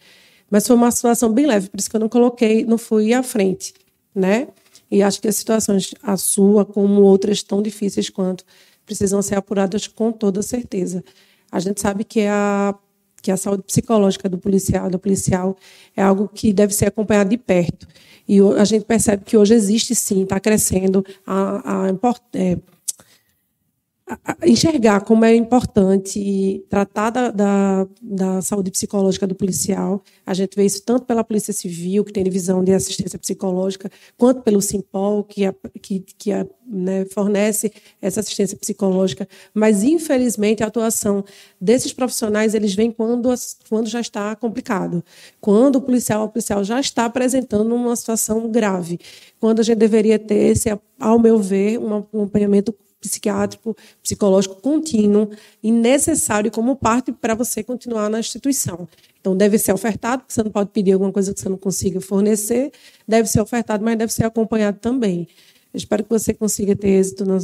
[0.50, 3.22] Mas foi uma situação bem leve, por isso que eu não coloquei, não fui à
[3.22, 3.74] frente,
[4.16, 4.48] né?
[4.92, 8.44] E acho que as situações, a sua como outras tão difíceis quanto,
[8.86, 11.04] precisam ser apuradas com toda certeza.
[11.52, 12.76] A gente sabe que a
[13.22, 15.58] que a saúde psicológica do policial, da policial,
[15.96, 17.88] é algo que deve ser acompanhado de perto.
[18.28, 21.90] E a gente percebe que hoje existe sim, está crescendo a, a,
[22.34, 22.58] é,
[24.44, 30.04] enxergar como é importante tratar da, da, da, saúde psicológica do policial.
[30.26, 34.42] A gente vê isso tanto pela Polícia Civil, que tem divisão de assistência psicológica, quanto
[34.42, 35.44] pelo Simpol, que,
[35.82, 36.32] que, que
[36.66, 39.28] né, fornece essa assistência psicológica.
[39.54, 41.24] Mas, infelizmente, a atuação
[41.62, 43.34] desses profissionais eles vêm quando,
[43.70, 45.04] quando já está complicado,
[45.40, 49.00] quando o policial, o policial já está apresentando uma situação grave,
[49.40, 55.30] quando a gente deveria ter esse, ao meu ver, um acompanhamento psiquiátrico, psicológico contínuo
[55.64, 58.88] e necessário como parte para você continuar na instituição.
[59.20, 62.00] Então, deve ser ofertado, porque você não pode pedir alguma coisa que você não consiga
[62.02, 62.72] fornecer,
[63.08, 65.28] deve ser ofertado, mas deve ser acompanhado também.
[65.74, 67.38] Eu espero que você consiga ter êxito na,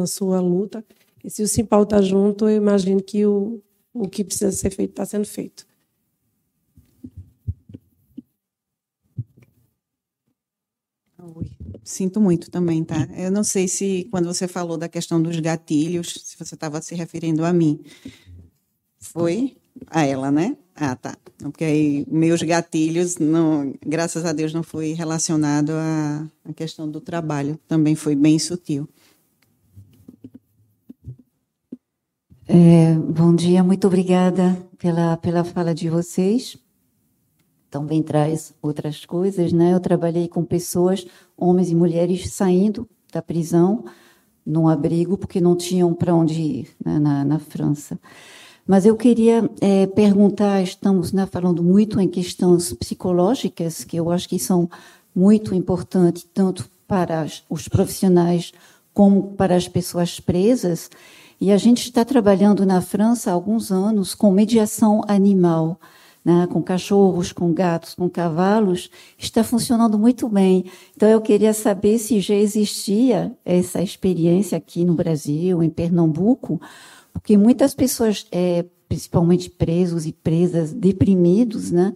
[0.00, 0.84] na sua luta.
[1.22, 3.60] E se o Simpal está junto, eu imagino que o,
[3.94, 5.64] o que precisa ser feito está sendo feito.
[11.84, 13.08] Sinto muito também, tá?
[13.16, 16.94] Eu não sei se quando você falou da questão dos gatilhos, se você estava se
[16.94, 17.80] referindo a mim.
[19.00, 19.56] Foi
[19.88, 20.56] a ela, né?
[20.76, 21.16] Ah, tá.
[21.38, 27.00] Porque aí meus gatilhos, não, graças a Deus, não foi relacionado à, à questão do
[27.00, 27.58] trabalho.
[27.66, 28.88] Também foi bem sutil.
[32.46, 36.56] É, bom dia, muito obrigada pela, pela fala de vocês
[37.72, 39.72] também traz outras coisas, né?
[39.72, 43.84] Eu trabalhei com pessoas, homens e mulheres, saindo da prisão
[44.44, 46.98] num abrigo porque não tinham para onde ir né?
[46.98, 47.98] na, na, França.
[48.66, 54.28] Mas eu queria é, perguntar, estamos né, falando muito em questões psicológicas, que eu acho
[54.28, 54.68] que são
[55.14, 58.52] muito importantes, tanto para os profissionais
[58.92, 60.90] como para as pessoas presas.
[61.40, 65.80] E a gente está trabalhando na França há alguns anos com mediação animal
[66.24, 70.64] né, com cachorros, com gatos, com cavalos, está funcionando muito bem.
[70.96, 76.60] Então, eu queria saber se já existia essa experiência aqui no Brasil, em Pernambuco,
[77.12, 81.92] porque muitas pessoas, é, principalmente presos e presas, deprimidos, né?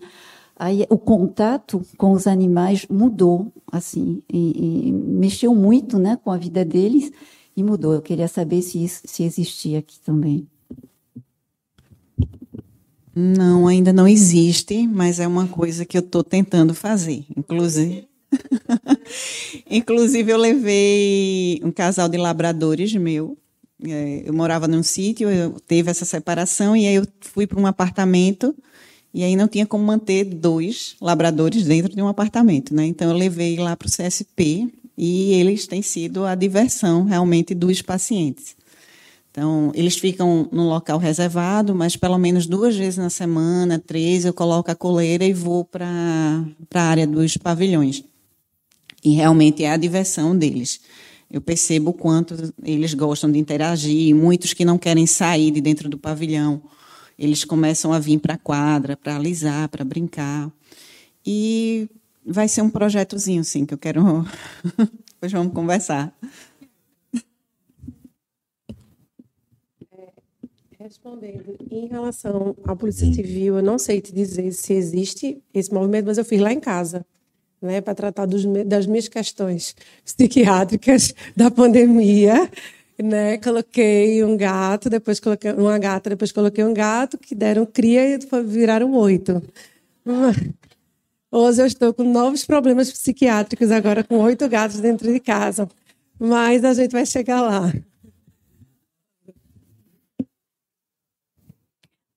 [0.58, 6.38] Aí o contato com os animais mudou, assim, e, e mexeu muito, né, com a
[6.38, 7.12] vida deles
[7.54, 7.92] e mudou.
[7.92, 10.48] Eu queria saber se isso se existia aqui também.
[13.18, 17.24] Não, ainda não existe, mas é uma coisa que eu estou tentando fazer.
[17.34, 18.06] Inclusive,
[19.70, 23.38] inclusive eu levei um casal de labradores meu.
[23.82, 25.28] É, eu morava num sítio,
[25.66, 28.54] teve essa separação e aí eu fui para um apartamento
[29.14, 32.84] e aí não tinha como manter dois labradores dentro de um apartamento, né?
[32.84, 37.80] Então eu levei lá para o CSP e eles têm sido a diversão realmente dos
[37.80, 38.54] pacientes.
[39.36, 44.32] Então, eles ficam no local reservado, mas pelo menos duas vezes na semana, três, eu
[44.32, 45.86] coloco a coleira e vou para
[46.74, 48.02] a área dos pavilhões.
[49.04, 50.80] E realmente é a diversão deles.
[51.30, 55.90] Eu percebo o quanto eles gostam de interagir, muitos que não querem sair de dentro
[55.90, 56.62] do pavilhão,
[57.18, 60.50] eles começam a vir para a quadra, para alisar, para brincar.
[61.26, 61.90] E
[62.24, 64.26] vai ser um projetozinho, sim, que eu quero.
[65.12, 66.10] Depois vamos conversar.
[70.86, 76.06] Respondendo, em relação à Polícia Civil, eu não sei te dizer se existe esse movimento,
[76.06, 77.04] mas eu fiz lá em casa,
[77.60, 79.74] né, para tratar dos, das minhas questões
[80.04, 82.48] psiquiátricas da pandemia,
[83.02, 83.36] né?
[83.38, 88.18] Coloquei um gato, depois coloquei uma gata, depois coloquei um gato que deram cria e
[88.44, 89.42] viraram oito.
[91.32, 95.68] Hoje eu estou com novos problemas psiquiátricos agora com oito gatos dentro de casa,
[96.16, 97.72] mas a gente vai chegar lá.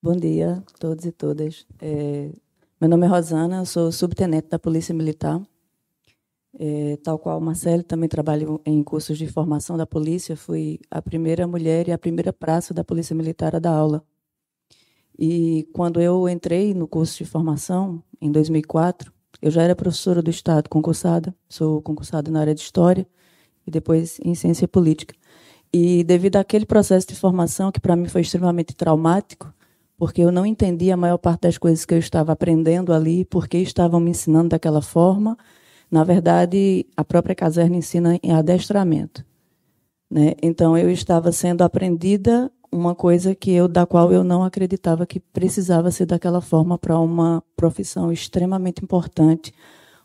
[0.02, 1.68] Bom dia a todos e todas.
[1.82, 2.32] É,
[2.80, 5.42] meu nome é Rosana, sou subtenente da Polícia Militar.
[6.58, 10.38] É, tal qual Marcelo, também trabalho em cursos de formação da polícia.
[10.38, 14.02] Fui a primeira mulher e a primeira praça da Polícia Militar a dar aula.
[15.18, 20.30] E quando eu entrei no curso de formação, em 2004, eu já era professora do
[20.30, 21.36] Estado, concursada.
[21.50, 23.06] Sou concursada na área de História
[23.68, 25.14] e depois em Ciência Política.
[25.74, 29.54] E devido àquele processo de formação, que para mim foi extremamente traumático,
[30.00, 33.58] porque eu não entendia a maior parte das coisas que eu estava aprendendo ali, porque
[33.58, 35.38] estavam me ensinando daquela forma.
[35.92, 39.26] Na verdade, a própria caserna ensina em adestramento.
[40.10, 40.36] Né?
[40.42, 45.20] Então, eu estava sendo aprendida uma coisa que eu da qual eu não acreditava que
[45.20, 49.54] precisava ser daquela forma para uma profissão extremamente importante,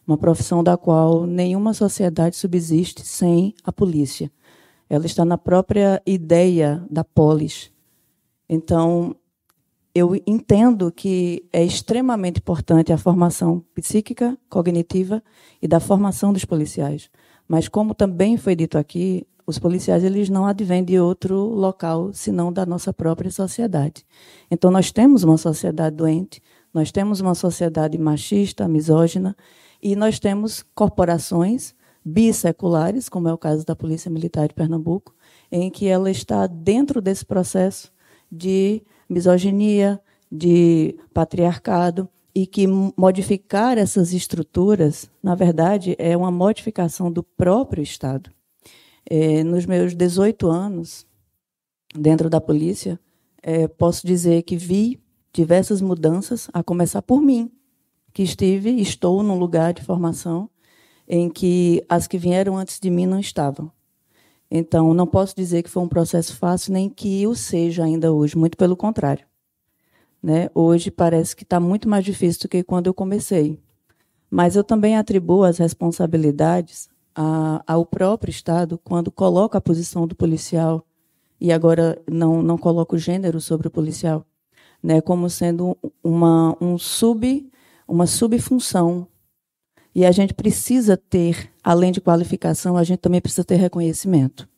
[0.05, 4.29] uma profissão da qual nenhuma sociedade subsiste sem a polícia.
[4.91, 7.71] Ela está na própria ideia da polis.
[8.49, 9.15] Então,
[9.95, 15.23] eu entendo que é extremamente importante a formação psíquica, cognitiva
[15.63, 17.09] e da formação dos policiais.
[17.47, 22.53] Mas como também foi dito aqui, os policiais eles não advêm de outro local senão
[22.53, 24.05] da nossa própria sociedade.
[24.51, 26.43] Então nós temos uma sociedade doente,
[26.73, 29.37] nós temos uma sociedade machista, misógina
[29.81, 31.73] e nós temos corporações
[32.05, 35.15] bisseculares, como é o caso da Polícia Militar de Pernambuco,
[35.53, 37.93] em que ela está dentro desse processo
[38.31, 40.01] de misoginia,
[40.31, 48.31] de patriarcado, e que modificar essas estruturas, na verdade, é uma modificação do próprio Estado.
[49.09, 51.07] É, nos meus 18 anos
[51.95, 52.99] dentro da polícia,
[53.41, 55.01] é, posso dizer que vi
[55.33, 57.51] diversas mudanças, a começar por mim,
[58.13, 60.49] que estive, estou num lugar de formação
[61.09, 63.71] em que as que vieram antes de mim não estavam.
[64.57, 68.39] Então, não posso dizer que foi um processo fácil, nem que o seja ainda hoje,
[68.39, 69.27] muito pelo contrário.
[70.23, 70.49] Né?
[70.55, 73.59] Hoje parece que está muito mais difícil do que quando eu comecei.
[74.31, 80.15] Mas eu também atribuo as responsabilidades a, ao próprio Estado quando coloca a posição do
[80.15, 80.87] policial,
[81.41, 84.25] e agora não, não coloco o gênero sobre o policial,
[84.81, 87.51] né, como sendo uma, um sub,
[87.89, 89.09] uma subfunção
[89.95, 94.49] e a gente precisa ter, além de qualificação, a gente também precisa ter reconhecimento.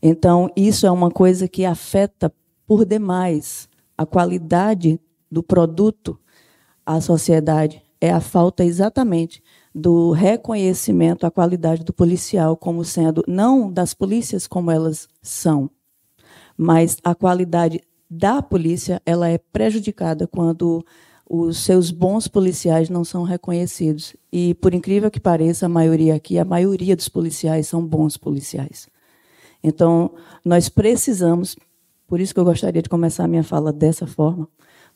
[0.00, 2.32] Então, isso é uma coisa que afeta
[2.66, 5.00] por demais a qualidade
[5.30, 6.18] do produto
[6.86, 7.82] à sociedade.
[8.00, 9.42] É a falta exatamente
[9.74, 15.68] do reconhecimento à qualidade do policial como sendo, não das polícias como elas são,
[16.56, 20.84] mas a qualidade da polícia ela é prejudicada quando
[21.28, 24.16] os seus bons policiais não são reconhecidos.
[24.32, 28.88] E, por incrível que pareça, a maioria aqui, a maioria dos policiais são bons policiais.
[29.62, 30.14] Então,
[30.44, 31.56] nós precisamos,
[32.06, 34.48] por isso que eu gostaria de começar a minha fala dessa forma,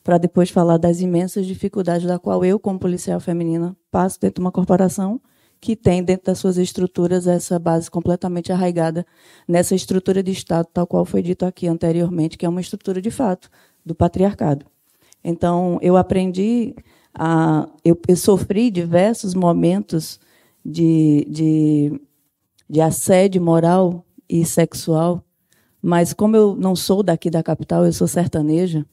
[0.03, 4.45] para depois falar das imensas dificuldades da qual eu, como policial feminina, passo dentro de
[4.45, 5.21] uma corporação
[5.61, 9.05] que tem dentro das suas estruturas essa base completamente arraigada
[9.47, 13.09] nessa estrutura de Estado, tal qual foi dito aqui anteriormente, que é uma estrutura de
[13.09, 13.49] fato
[13.85, 14.65] do patriarcado.
[15.23, 16.75] Então, eu aprendi
[17.13, 17.67] a.
[17.83, 20.19] Eu, eu sofri diversos momentos
[20.65, 22.01] de, de,
[22.69, 25.23] de assédio moral e sexual,
[25.81, 28.85] mas como eu não sou daqui da capital, eu sou sertaneja,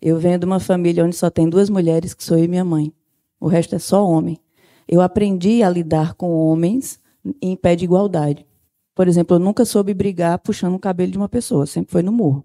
[0.00, 2.64] eu venho de uma família onde só tem duas mulheres, que sou eu e minha
[2.64, 2.92] mãe.
[3.40, 4.38] O resto é só homem.
[4.86, 7.00] Eu aprendi a lidar com homens
[7.40, 8.46] em pé de igualdade.
[8.94, 12.12] Por exemplo, eu nunca soube brigar puxando o cabelo de uma pessoa, sempre foi no
[12.12, 12.44] murro.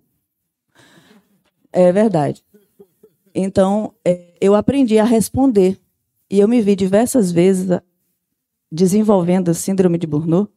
[1.72, 2.44] É verdade.
[3.42, 5.80] Então, é, eu aprendi a responder.
[6.30, 7.68] E eu me vi diversas vezes
[8.72, 10.52] desenvolvendo a síndrome de Burnout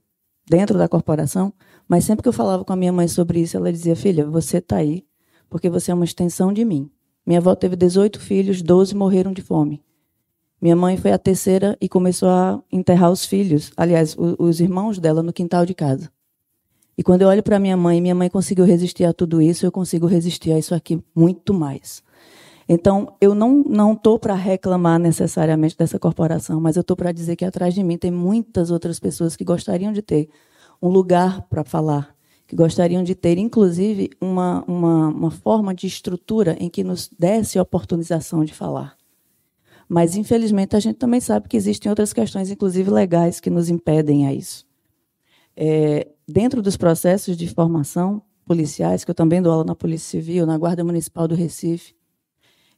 [0.49, 1.53] dentro da corporação,
[1.89, 4.59] mas sempre que eu falava com a minha mãe sobre isso, ela dizia: Filha, você
[4.59, 5.05] está aí
[5.49, 6.91] porque você é uma extensão de mim.
[7.27, 9.83] Minha avó teve 18 filhos, 12 morreram de fome.
[10.61, 15.23] Minha mãe foi a terceira e começou a enterrar os filhos, aliás, os irmãos dela
[15.23, 16.11] no quintal de casa.
[16.97, 19.71] E quando eu olho para minha mãe, minha mãe conseguiu resistir a tudo isso, eu
[19.71, 22.03] consigo resistir a isso aqui muito mais.
[22.69, 27.37] Então, eu não não tô para reclamar necessariamente dessa corporação, mas eu tô para dizer
[27.37, 30.29] que atrás de mim tem muitas outras pessoas que gostariam de ter
[30.81, 32.15] um lugar para falar,
[32.47, 37.59] que gostariam de ter, inclusive, uma, uma, uma forma de estrutura em que nos desse
[37.59, 38.97] a oportunização de falar.
[39.89, 44.27] Mas, infelizmente, a gente também sabe que existem outras questões, inclusive legais, que nos impedem
[44.27, 44.67] a isso.
[45.55, 50.47] É, dentro dos processos de formação policiais, que eu também dou aula na Polícia Civil,
[50.47, 51.95] na Guarda Municipal do Recife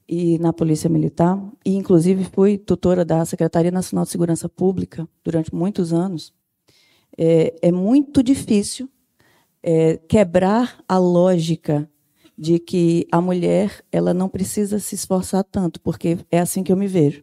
[0.09, 5.55] e na Polícia Militar, e inclusive fui tutora da Secretaria Nacional de Segurança Pública durante
[5.55, 6.33] muitos anos,
[7.17, 8.89] é, é muito difícil
[9.63, 11.89] é, quebrar a lógica
[12.37, 16.77] de que a mulher ela não precisa se esforçar tanto, porque é assim que eu
[16.77, 17.23] me vejo.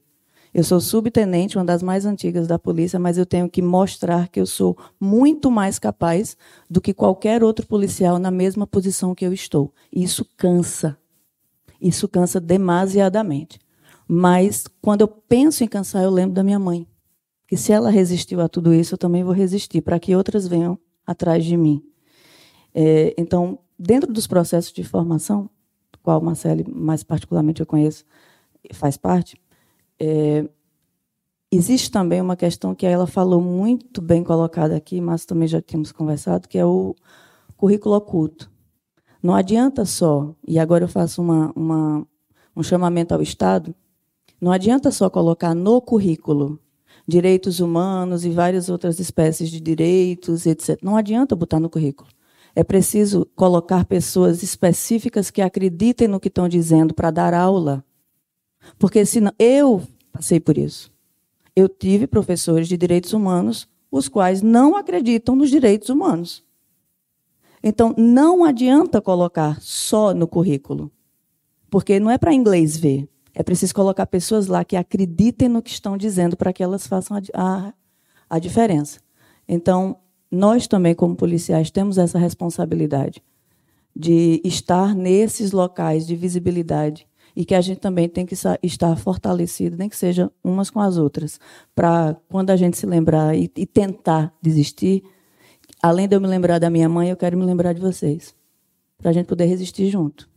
[0.54, 4.40] Eu sou subtenente, uma das mais antigas da polícia, mas eu tenho que mostrar que
[4.40, 6.36] eu sou muito mais capaz
[6.70, 9.74] do que qualquer outro policial na mesma posição que eu estou.
[9.94, 10.98] E isso cansa.
[11.82, 13.60] Isso cansa demasiadamente.
[14.08, 16.88] Mas quando eu penso em cansar, eu lembro da minha mãe.
[17.48, 20.78] Que se ela resistiu a tudo isso, eu também vou resistir, para que outras venham
[21.06, 21.84] atrás de mim.
[22.74, 25.50] É, então, dentro dos processos de formação,
[25.92, 28.06] do qual o Marcelo, mais particularmente, eu conheço,
[28.74, 29.36] faz parte,
[30.00, 30.48] é,
[31.52, 35.92] existe também uma questão que ela falou muito bem colocada aqui, mas também já tínhamos
[35.92, 36.96] conversado, que é o
[37.56, 38.51] currículo oculto.
[39.22, 42.08] Não adianta só, e agora eu faço uma, uma,
[42.56, 43.76] um chamamento ao Estado,
[44.40, 46.60] não adianta só colocar no currículo
[47.08, 50.80] direitos humanos e várias outras espécies de direitos, etc.
[50.82, 52.10] Não adianta botar no currículo.
[52.56, 57.84] É preciso colocar pessoas específicas que acreditem no que estão dizendo para dar aula.
[58.78, 59.82] Porque senão eu
[60.12, 60.92] passei por isso.
[61.56, 66.44] Eu tive professores de direitos humanos os quais não acreditam nos direitos humanos.
[67.64, 70.92] Então não adianta colocar só no currículo.
[71.70, 73.08] Porque não é para inglês ver.
[73.34, 77.18] É preciso colocar pessoas lá que acreditem no que estão dizendo para que elas façam
[77.18, 77.74] a, a,
[78.30, 79.00] a diferença.
[79.48, 79.98] Então,
[80.30, 83.24] nós também, como policiais, temos essa responsabilidade
[83.96, 89.78] de estar nesses locais de visibilidade e que a gente também tem que estar fortalecido,
[89.78, 91.40] nem que seja umas com as outras,
[91.76, 95.04] para quando a gente se lembrar e, e, tentar desistir,
[95.82, 98.36] além de eu me lembrar da minha mãe, eu quero me lembrar de vocês,
[98.98, 100.30] para a gente poder resistir junto.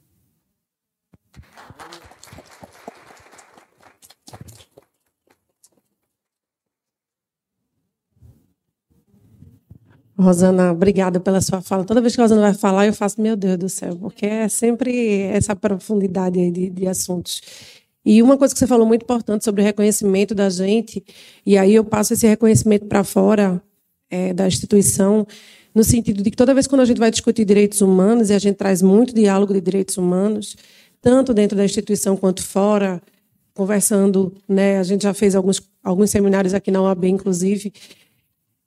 [10.17, 11.85] Rosana, obrigada pela sua fala.
[11.85, 14.49] Toda vez que a Rosana vai falar, eu faço, meu Deus do céu, porque é
[14.49, 17.43] sempre essa profundidade aí de, de assuntos.
[18.05, 21.05] E uma coisa que você falou muito importante sobre o reconhecimento da gente,
[21.45, 23.61] e aí eu passo esse reconhecimento para fora
[24.15, 25.27] é, da instituição,
[25.75, 28.39] no sentido de que toda vez quando a gente vai discutir direitos humanos, e a
[28.39, 30.57] gente traz muito diálogo de direitos humanos,
[31.01, 33.03] tanto dentro da instituição quanto fora,
[33.53, 37.73] conversando, né, a gente já fez alguns, alguns seminários aqui na OAB, inclusive,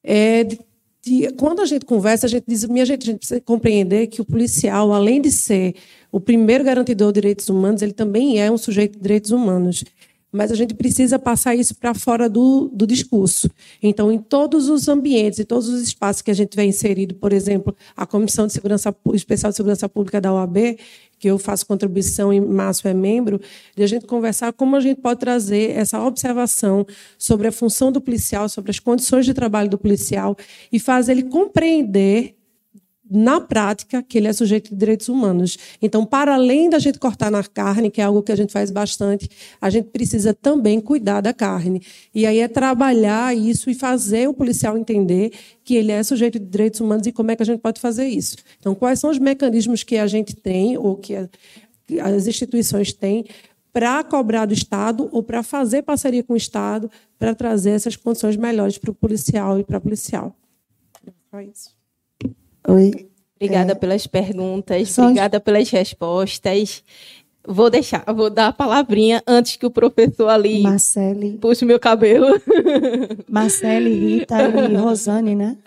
[0.04, 0.60] é de
[1.08, 4.22] de, quando a gente conversa, a gente diz, minha gente, a gente precisa compreender que
[4.22, 5.76] o policial, além de ser
[6.12, 9.86] o primeiro garantidor de direitos humanos, ele também é um sujeito de direitos humanos.
[10.32, 13.50] Mas a gente precisa passar isso para fora do, do discurso.
[13.82, 17.32] Então, em todos os ambientes, em todos os espaços que a gente vem inserido, por
[17.32, 20.78] exemplo, a Comissão de Segurança Especial de Segurança Pública da OAB,
[21.20, 23.40] que eu faço contribuição e Márcio é membro,
[23.76, 26.86] de a gente conversar como a gente pode trazer essa observação
[27.18, 30.36] sobre a função do policial, sobre as condições de trabalho do policial
[30.72, 32.37] e fazer ele compreender
[33.10, 35.58] na prática, que ele é sujeito de direitos humanos.
[35.82, 38.70] Então, para além da gente cortar na carne, que é algo que a gente faz
[38.70, 39.30] bastante,
[39.60, 41.82] a gente precisa também cuidar da carne.
[42.14, 45.32] E aí é trabalhar isso e fazer o policial entender
[45.64, 48.08] que ele é sujeito de direitos humanos e como é que a gente pode fazer
[48.08, 48.38] isso.
[48.60, 51.16] Então, quais são os mecanismos que a gente tem, ou que
[52.02, 53.26] as instituições têm,
[53.72, 56.90] para cobrar do Estado ou para fazer parceria com o Estado
[57.20, 60.36] para trazer essas condições melhores para o policial e para a policial.
[61.30, 61.77] Só isso.
[62.68, 63.08] Oi.
[63.36, 63.76] Obrigada é...
[63.76, 65.04] pelas perguntas, Só...
[65.04, 66.84] obrigada pelas respostas.
[67.48, 71.38] Vou deixar, vou dar a palavrinha antes que o professor ali Marcele.
[71.38, 72.28] puxe meu cabelo.
[73.30, 75.58] Marcele, Rita e Rosane, né?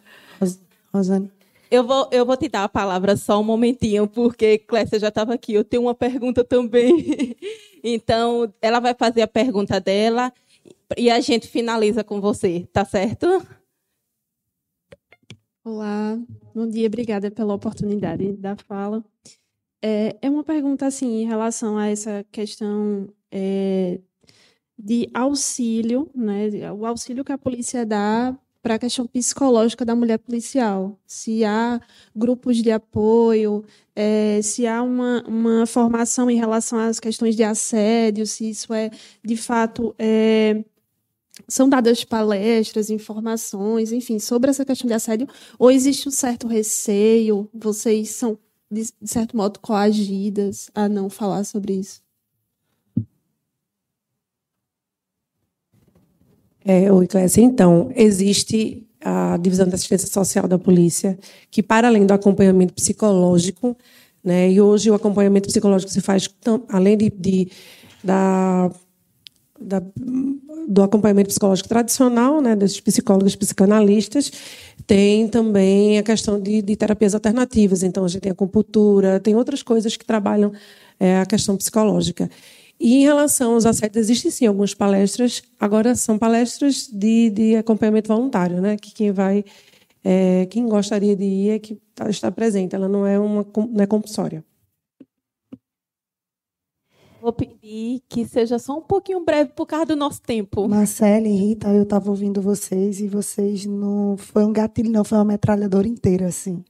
[0.93, 1.31] Rosane.
[1.71, 5.33] Eu vou, eu vou te dar a palavra só um momentinho, porque Clécia já estava
[5.33, 5.55] aqui.
[5.55, 7.37] Eu tenho uma pergunta também.
[7.83, 10.31] Então, ela vai fazer a pergunta dela
[10.99, 13.43] e a gente finaliza com você, tá certo?
[15.63, 16.19] Olá,
[16.55, 19.05] bom dia, obrigada pela oportunidade da fala.
[19.83, 24.01] É, é uma pergunta assim em relação a essa questão é,
[24.79, 26.49] de auxílio, né?
[26.73, 30.99] O auxílio que a polícia dá para a questão psicológica da mulher policial.
[31.07, 31.79] Se há
[32.17, 33.63] grupos de apoio,
[33.95, 38.91] é, se há uma, uma formação em relação às questões de assédio, se isso é
[39.23, 40.65] de fato é,
[41.49, 47.49] são dadas palestras, informações, enfim, sobre essa questão de assédio, ou existe um certo receio,
[47.53, 48.39] vocês são,
[48.71, 52.01] de certo modo, coagidas a não falar sobre isso?
[56.65, 57.41] É, oi, Clécia.
[57.43, 61.19] Então, existe a divisão de assistência social da polícia,
[61.51, 63.77] que para além do acompanhamento psicológico,
[64.23, 66.29] né, e hoje o acompanhamento psicológico se faz
[66.69, 67.49] além de, de
[68.05, 68.71] da
[69.61, 69.83] da,
[70.69, 74.33] do acompanhamento psicológico tradicional, né, desses psicólogos psicanalistas,
[74.87, 77.83] tem também a questão de, de, terapias alternativas.
[77.83, 80.53] Então, a gente tem a acupuntura, tem outras coisas que trabalham
[80.99, 82.31] é, a questão psicológica.
[82.79, 88.09] E em relação aos assédios, existem sim algumas palestras, agora são palestras de, de acompanhamento
[88.09, 89.45] voluntário, né, que quem vai,
[90.03, 93.83] é, quem gostaria de ir é que tá, está presente, ela não é, uma, não
[93.83, 94.43] é compulsória.
[97.21, 100.67] Vou pedir que seja só um pouquinho breve por causa do nosso tempo.
[100.67, 104.17] Marcela e Rita, eu estava ouvindo vocês e vocês não.
[104.17, 106.65] Foi um gatilho, não, foi uma metralhadora inteira, assim.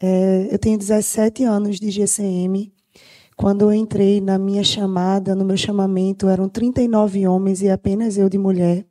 [0.00, 2.72] É, eu tenho 17 anos de GCM.
[3.36, 8.28] Quando eu entrei na minha chamada, no meu chamamento, eram 39 homens e apenas eu
[8.28, 8.84] de mulher.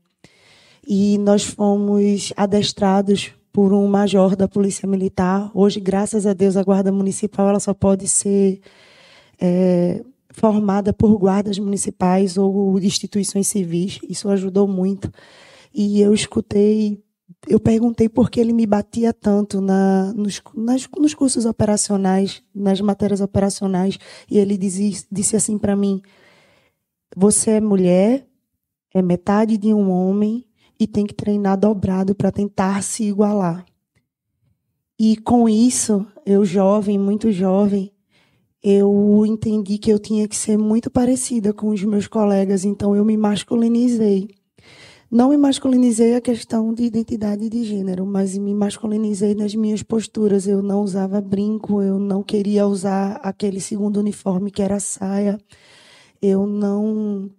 [0.88, 5.52] E nós fomos adestrados por um major da Polícia Militar.
[5.54, 8.62] Hoje, graças a Deus, a Guarda Municipal ela só pode ser.
[9.42, 10.02] É,
[10.38, 14.00] formada por guardas municipais ou instituições civis.
[14.08, 15.12] Isso ajudou muito.
[15.74, 17.04] E eu escutei,
[17.48, 22.80] eu perguntei por que ele me batia tanto na, nos, nas, nos cursos operacionais, nas
[22.80, 23.98] matérias operacionais.
[24.30, 26.04] E ele dizia, disse assim para mim:
[27.16, 28.28] Você é mulher,
[28.94, 30.46] é metade de um homem
[30.80, 33.66] e tem que treinar dobrado para tentar se igualar.
[35.00, 37.92] E com isso, eu jovem, muito jovem,
[38.70, 43.06] eu entendi que eu tinha que ser muito parecida com os meus colegas, então eu
[43.06, 44.28] me masculinizei.
[45.10, 50.46] Não me masculinizei a questão de identidade de gênero, mas me masculinizei nas minhas posturas.
[50.48, 55.40] Eu não usava brinco, eu não queria usar aquele segundo uniforme que era saia.
[56.22, 57.32] Eu não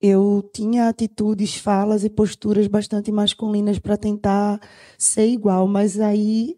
[0.00, 4.60] eu tinha atitudes, falas e posturas bastante masculinas para tentar
[4.96, 6.57] ser igual, mas aí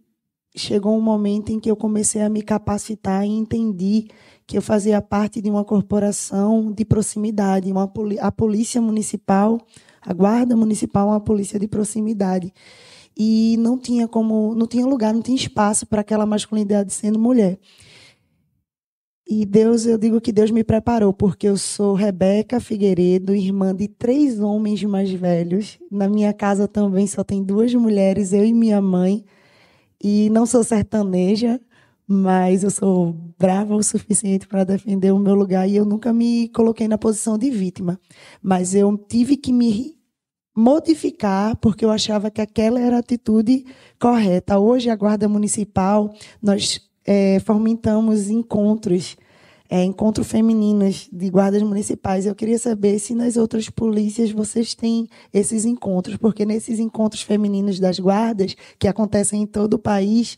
[0.54, 4.08] chegou um momento em que eu comecei a me capacitar e entendi
[4.46, 7.90] que eu fazia parte de uma corporação de proximidade, uma,
[8.20, 9.60] a polícia municipal,
[10.02, 12.52] a guarda municipal, uma polícia de proximidade.
[13.16, 17.58] E não tinha como, não tinha lugar, não tinha espaço para aquela masculinidade sendo mulher.
[19.32, 23.86] E Deus, eu digo que Deus me preparou, porque eu sou Rebeca Figueiredo, irmã de
[23.86, 25.78] três homens mais velhos.
[25.88, 29.24] Na minha casa também só tem duas mulheres, eu e minha mãe.
[30.02, 31.60] E não sou sertaneja,
[32.06, 36.48] mas eu sou brava o suficiente para defender o meu lugar e eu nunca me
[36.48, 38.00] coloquei na posição de vítima.
[38.42, 39.98] Mas eu tive que me
[40.56, 43.64] modificar porque eu achava que aquela era a atitude
[43.98, 44.58] correta.
[44.58, 46.12] Hoje, a Guarda Municipal,
[46.42, 49.16] nós é, fomentamos encontros
[49.70, 52.26] é, encontros femininos de guardas municipais.
[52.26, 57.78] Eu queria saber se nas outras polícias vocês têm esses encontros, porque nesses encontros femininos
[57.78, 60.36] das guardas, que acontecem em todo o país,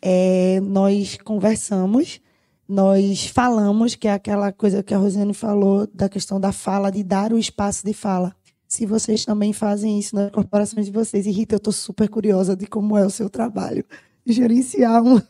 [0.00, 2.22] é, nós conversamos,
[2.66, 7.04] nós falamos, que é aquela coisa que a Rosiane falou, da questão da fala, de
[7.04, 8.34] dar o espaço de fala.
[8.66, 11.26] Se vocês também fazem isso nas corporações de vocês.
[11.26, 13.84] E Rita, eu estou super curiosa de como é o seu trabalho
[14.26, 15.20] gerenciar um,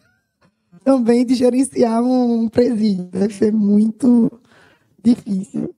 [0.83, 3.05] também de gerenciar um presídio.
[3.05, 4.31] Deve ser muito
[5.03, 5.75] difícil.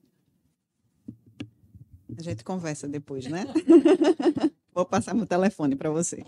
[2.17, 3.45] A gente conversa depois, né?
[4.73, 6.23] Vou passar meu telefone para você.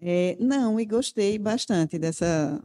[0.00, 2.60] É, não, e gostei bastante dessa,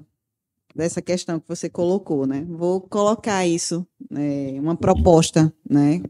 [0.76, 2.46] dessa questão que você colocou, né?
[2.50, 6.02] Vou colocar isso, né, uma proposta, né,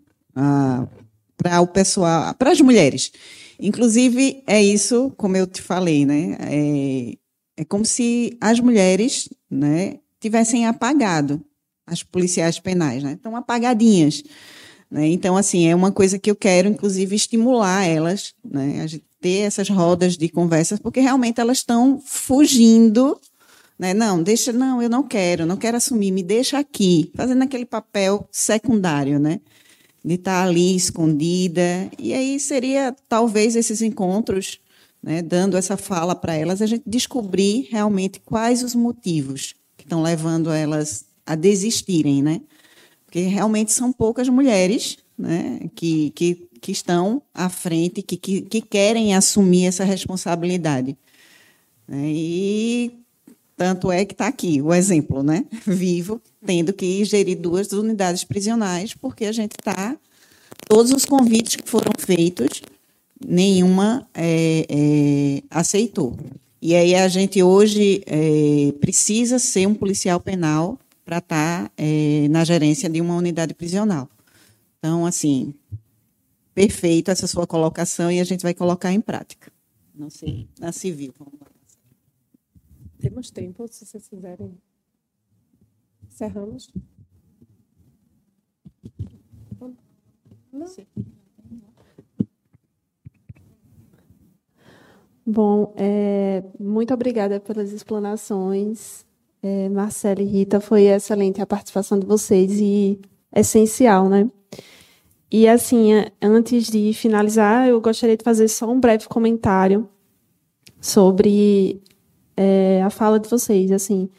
[1.37, 3.11] para o pessoal, para as mulheres.
[3.59, 6.37] Inclusive, é isso, como eu te falei, né?
[6.39, 7.17] É,
[7.59, 11.43] é como se as mulheres, né, tivessem apagado
[11.85, 13.13] as policiais penais, né?
[13.13, 14.23] Estão apagadinhas.
[14.89, 15.07] Né?
[15.07, 18.79] Então, assim, é uma coisa que eu quero, inclusive, estimular elas, né?
[18.81, 23.19] a gente ter essas rodas de conversas, porque realmente elas estão fugindo.
[23.77, 23.93] Né?
[23.93, 28.25] Não, deixa, não, eu não quero, não quero assumir, me deixa aqui, fazendo aquele papel
[28.31, 29.41] secundário, né?
[30.05, 31.91] De estar tá ali escondida.
[31.99, 34.61] E aí seria, talvez, esses encontros,
[35.01, 40.01] né, dando essa fala para elas, a gente descobrir realmente quais os motivos que estão
[40.01, 42.41] levando elas a desistirem, né?
[43.05, 48.61] Porque realmente são poucas mulheres né, que, que, que estão à frente, que, que, que
[48.61, 50.97] querem assumir essa responsabilidade.
[51.87, 52.03] Né?
[52.05, 52.91] E
[53.57, 55.45] tanto é que está aqui o exemplo, né?
[55.65, 59.97] Vivo, tendo que gerir duas unidades prisionais, porque a gente está.
[60.67, 62.61] Todos os convites que foram feitos,
[63.25, 66.17] nenhuma é, é, aceitou.
[66.61, 72.27] E aí a gente hoje é, precisa ser um policial penal para estar tá, é,
[72.29, 74.09] na gerência de uma unidade prisional.
[74.77, 75.53] Então, assim,
[76.53, 79.51] perfeito essa sua colocação e a gente vai colocar em prática.
[79.95, 81.13] Não sei, na civil.
[82.99, 84.57] Temos tempo, se vocês quiserem.
[86.09, 86.69] Encerramos.
[90.67, 90.85] Sim.
[95.31, 99.05] Bom, é, muito obrigada pelas explanações.
[99.43, 102.99] É, Marcela e Rita, foi excelente a participação de vocês e
[103.35, 104.27] essencial, né?
[105.31, 109.87] E assim, antes de finalizar, eu gostaria de fazer só um breve comentário
[110.81, 111.79] sobre
[112.35, 114.09] é, a fala de vocês, assim,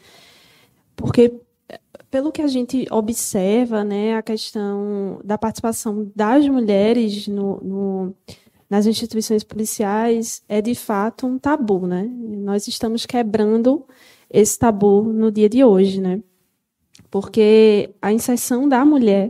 [0.95, 1.41] porque
[2.09, 8.15] pelo que a gente observa, né, a questão da participação das mulheres no, no,
[8.71, 12.09] nas instituições policiais é de fato um tabu, né?
[12.09, 13.85] Nós estamos quebrando
[14.29, 16.23] esse tabu no dia de hoje, né?
[17.09, 19.29] Porque a inserção da mulher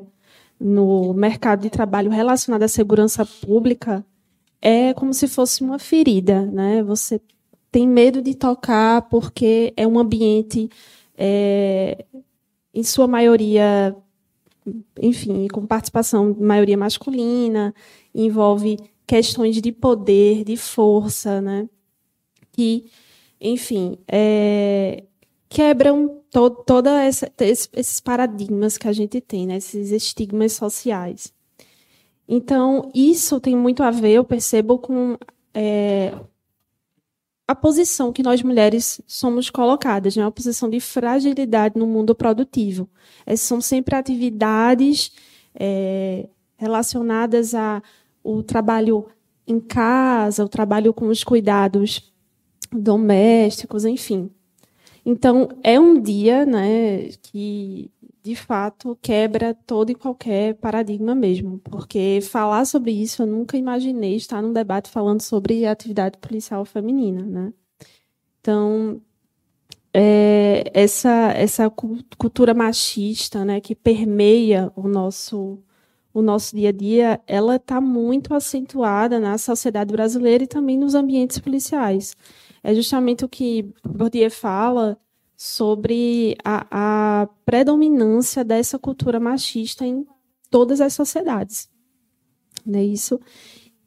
[0.59, 4.05] no mercado de trabalho relacionado à segurança pública
[4.61, 6.84] é como se fosse uma ferida, né?
[6.84, 7.19] Você
[7.72, 10.69] tem medo de tocar porque é um ambiente,
[11.18, 12.05] é,
[12.72, 13.95] em sua maioria,
[15.01, 17.73] enfim, com participação de maioria masculina,
[18.13, 18.77] envolve
[19.11, 21.67] questões de poder, de força, né?
[22.49, 22.85] Que
[23.41, 25.03] enfim, é,
[25.49, 31.33] quebram to, toda esses paradigmas que a gente tem, né, esses estigmas sociais.
[32.25, 35.17] Então, isso tem muito a ver, eu percebo, com
[35.53, 36.17] é,
[37.45, 40.23] a posição que nós mulheres somos colocadas, né?
[40.23, 42.89] uma posição de fragilidade no mundo produtivo.
[43.25, 45.11] Essas são sempre atividades
[45.53, 47.53] é, relacionadas
[48.23, 49.07] ao trabalho
[49.48, 52.14] em casa, o trabalho com os cuidados
[52.72, 54.31] domésticos, enfim.
[55.06, 57.91] Então, é um dia né, que,
[58.22, 64.15] de fato, quebra todo e qualquer paradigma mesmo, porque falar sobre isso eu nunca imaginei
[64.15, 67.23] estar num debate falando sobre atividade policial feminina.
[67.23, 67.53] Né?
[68.39, 69.02] Então,
[69.93, 71.69] é, essa, essa
[72.18, 75.60] cultura machista né, que permeia o nosso,
[76.13, 80.95] o nosso dia a dia, ela está muito acentuada na sociedade brasileira e também nos
[80.95, 82.15] ambientes policiais
[82.63, 84.97] é justamente o que Bourdieu fala
[85.35, 90.05] sobre a, a predominância dessa cultura machista em
[90.49, 91.69] todas as sociedades.
[92.65, 93.19] Não é isso?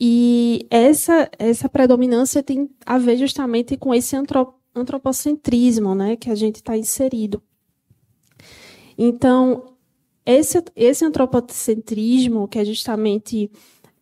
[0.01, 4.17] E essa, essa predominância tem a ver justamente com esse
[4.75, 7.41] antropocentrismo né, que a gente está inserido.
[8.99, 9.74] Então,
[10.27, 13.51] esse, esse antropocentrismo, que é justamente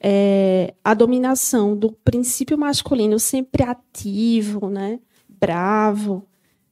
[0.01, 6.27] é, a dominação do princípio masculino sempre ativo, né, bravo,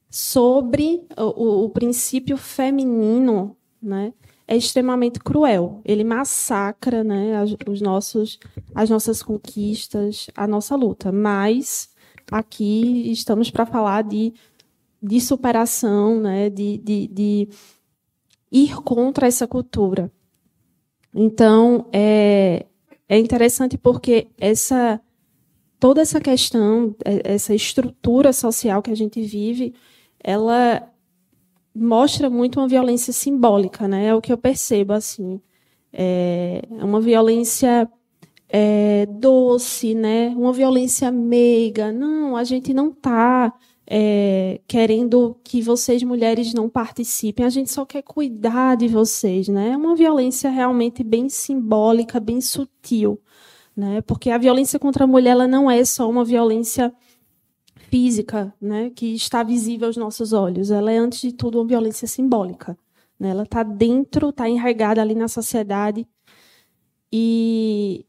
[0.08, 4.12] sobre o, o princípio feminino, né,
[4.46, 5.80] é extremamente cruel.
[5.84, 8.38] Ele massacra, né, as, os nossos,
[8.74, 11.12] as nossas conquistas, a nossa luta.
[11.12, 11.88] Mas
[12.32, 14.34] aqui estamos para falar de,
[15.00, 17.48] de superação, né, de, de, de
[18.50, 20.10] ir contra essa cultura.
[21.14, 22.66] Então, é,
[23.08, 25.00] é interessante porque essa
[25.80, 29.74] toda essa questão, é, essa estrutura social que a gente vive,
[30.22, 30.86] ela
[31.74, 34.06] mostra muito uma violência simbólica, né?
[34.06, 35.40] É o que eu percebo assim.
[35.92, 37.90] É uma violência
[38.48, 40.28] é, doce, né?
[40.36, 41.90] Uma violência meiga.
[41.92, 43.52] Não, a gente não está
[43.92, 47.44] é, querendo que vocês mulheres não participem.
[47.44, 49.70] A gente só quer cuidar de vocês, né?
[49.70, 53.20] É uma violência realmente bem simbólica, bem sutil,
[53.76, 54.00] né?
[54.02, 56.94] Porque a violência contra a mulher ela não é só uma violência
[57.90, 60.70] física, né, que está visível aos nossos olhos.
[60.70, 62.78] Ela é, antes de tudo, uma violência simbólica.
[63.18, 63.30] Né?
[63.30, 66.06] Ela está dentro, está enraizada ali na sociedade
[67.12, 68.06] e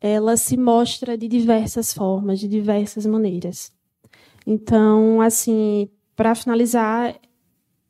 [0.00, 3.72] ela se mostra de diversas formas, de diversas maneiras.
[4.46, 7.18] Então, assim, para finalizar,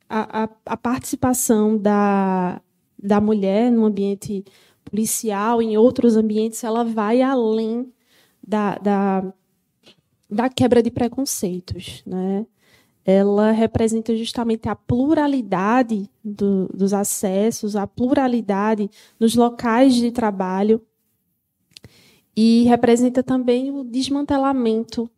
[0.09, 2.61] a, a, a, participação da,
[2.97, 4.45] da mulher no ambiente
[4.83, 7.91] policial, em outros ambientes, ela vai além
[8.43, 9.33] da, da
[10.29, 12.45] da quebra de preconceitos, né?
[13.03, 20.81] Ela representa justamente a pluralidade do, dos acessos, a pluralidade nos locais de trabalho
[22.35, 25.09] e representa também o desmantelamento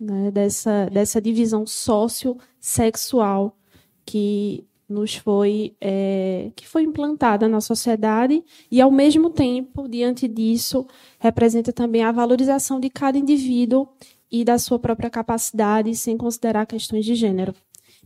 [0.00, 3.56] né, dessa, dessa divisão socio-sexual
[4.04, 10.86] que nos foi é, que foi implantada na sociedade e ao mesmo tempo diante disso
[11.18, 13.88] representa também a valorização de cada indivíduo
[14.30, 17.54] e da sua própria capacidade, sem considerar questões de gênero.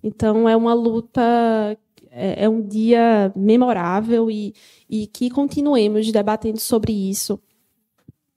[0.03, 1.21] Então, é uma luta,
[2.11, 4.55] é, é um dia memorável e,
[4.89, 7.41] e que continuemos debatendo sobre isso,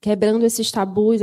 [0.02, 1.22] quebrando esses tabus.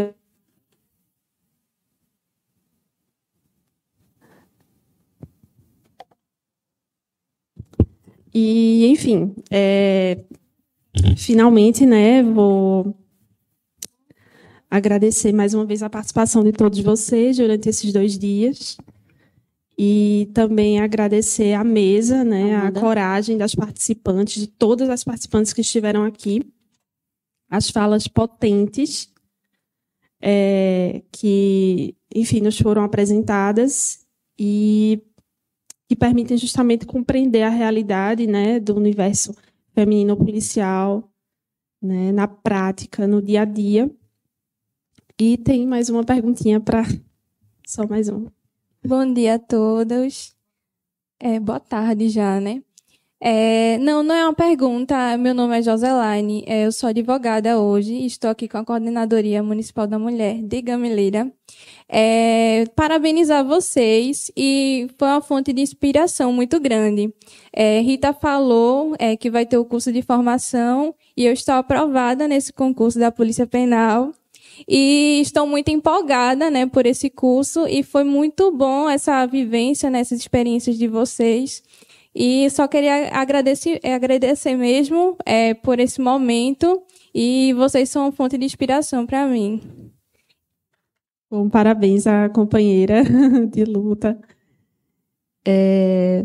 [8.33, 10.19] E, enfim, é,
[11.17, 12.95] finalmente, né, vou
[14.71, 18.77] agradecer mais uma vez a participação de todos vocês durante esses dois dias.
[19.77, 25.63] E também agradecer a mesa, né, a coragem das participantes, de todas as participantes que
[25.63, 26.43] estiveram aqui,
[27.49, 29.11] as falas potentes
[30.21, 34.01] é, que, enfim, nos foram apresentadas.
[34.39, 35.03] E
[35.91, 39.35] que permitem justamente compreender a realidade né, do universo
[39.75, 41.03] feminino policial
[41.83, 43.91] né, na prática, no dia a dia.
[45.19, 46.85] E tem mais uma perguntinha para.
[47.67, 48.33] Só mais uma.
[48.87, 50.33] Bom dia a todos.
[51.19, 52.63] É, boa tarde já, né?
[53.21, 55.19] É, não, não é uma pergunta.
[55.19, 59.89] Meu nome é Joselaine, é, eu sou advogada hoje, estou aqui com a Coordenadoria Municipal
[59.89, 61.33] da Mulher de Gameleira.
[61.93, 67.13] É, parabenizar vocês e foi uma fonte de inspiração muito grande.
[67.53, 72.29] É, Rita falou é, que vai ter o curso de formação e eu estou aprovada
[72.29, 74.13] nesse concurso da Polícia Penal
[74.69, 79.99] e estou muito empolgada, né, por esse curso e foi muito bom essa vivência, né,
[79.99, 81.61] essas experiências de vocês.
[82.15, 88.13] E só queria agradecer, é, agradecer mesmo é, por esse momento e vocês são uma
[88.13, 89.90] fonte de inspiração para mim.
[91.31, 93.05] Bom, parabéns à companheira
[93.51, 94.19] de luta.
[95.47, 96.25] É,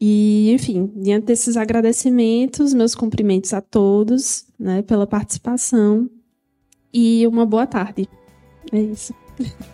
[0.00, 6.10] e, enfim, diante desses agradecimentos, meus cumprimentos a todos né, pela participação
[6.92, 8.08] e uma boa tarde.
[8.72, 9.14] É isso.